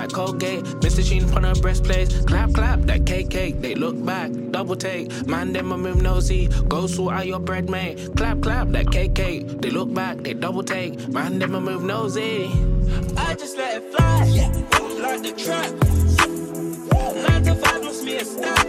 Like 0.04 0.12
Colgate. 0.12 0.64
Mr. 0.84 1.02
Sheen 1.04 1.24
upon 1.28 1.44
her 1.44 1.54
breastplate, 1.54 2.26
clap, 2.26 2.52
clap, 2.52 2.80
that 2.82 3.06
cake, 3.06 3.30
cake. 3.30 3.60
They 3.60 3.74
look 3.74 4.02
back, 4.04 4.30
double 4.50 4.76
take, 4.76 5.26
man, 5.26 5.52
them 5.52 5.72
a 5.72 5.78
move 5.78 6.02
nosy, 6.02 6.48
go 6.68 6.86
sort 6.86 7.14
out 7.14 7.26
your 7.26 7.40
bread, 7.40 7.70
mate. 7.70 8.10
Clap, 8.16 8.42
clap, 8.42 8.68
that 8.68 8.90
cake, 8.90 9.14
cake. 9.14 9.60
They 9.62 9.70
look 9.70 9.92
back, 9.92 10.18
they 10.18 10.34
double 10.34 10.62
take, 10.62 11.08
man, 11.08 11.38
them 11.38 11.54
a 11.54 11.60
move 11.60 11.82
nosy. 11.82 12.50
I 13.16 13.34
just 13.34 13.56
let 13.56 13.82
it 13.82 13.94
fly. 13.94 14.24
Like 15.00 15.22
the 15.22 15.32
trap. 15.32 15.70
Nine 17.28 17.42
to 17.44 17.54
five 17.54 17.82
lost 17.82 18.04
me 18.04 18.16
a 18.16 18.24
stack. 18.24 18.63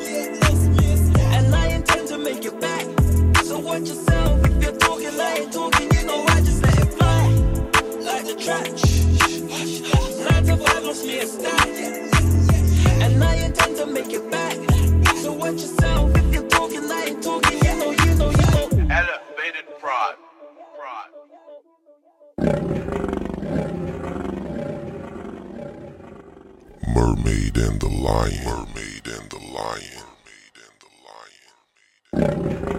Mermaid 26.96 27.58
and 27.58 27.80
the 27.80 27.90
Lion. 27.90 28.46
Mermaid 28.46 29.08
and 29.08 29.30
the 29.32 29.40
Lion. 29.52 30.04
Mermaid 30.06 30.56
and 30.62 30.78
the 30.80 30.90
Lion. 32.70 32.75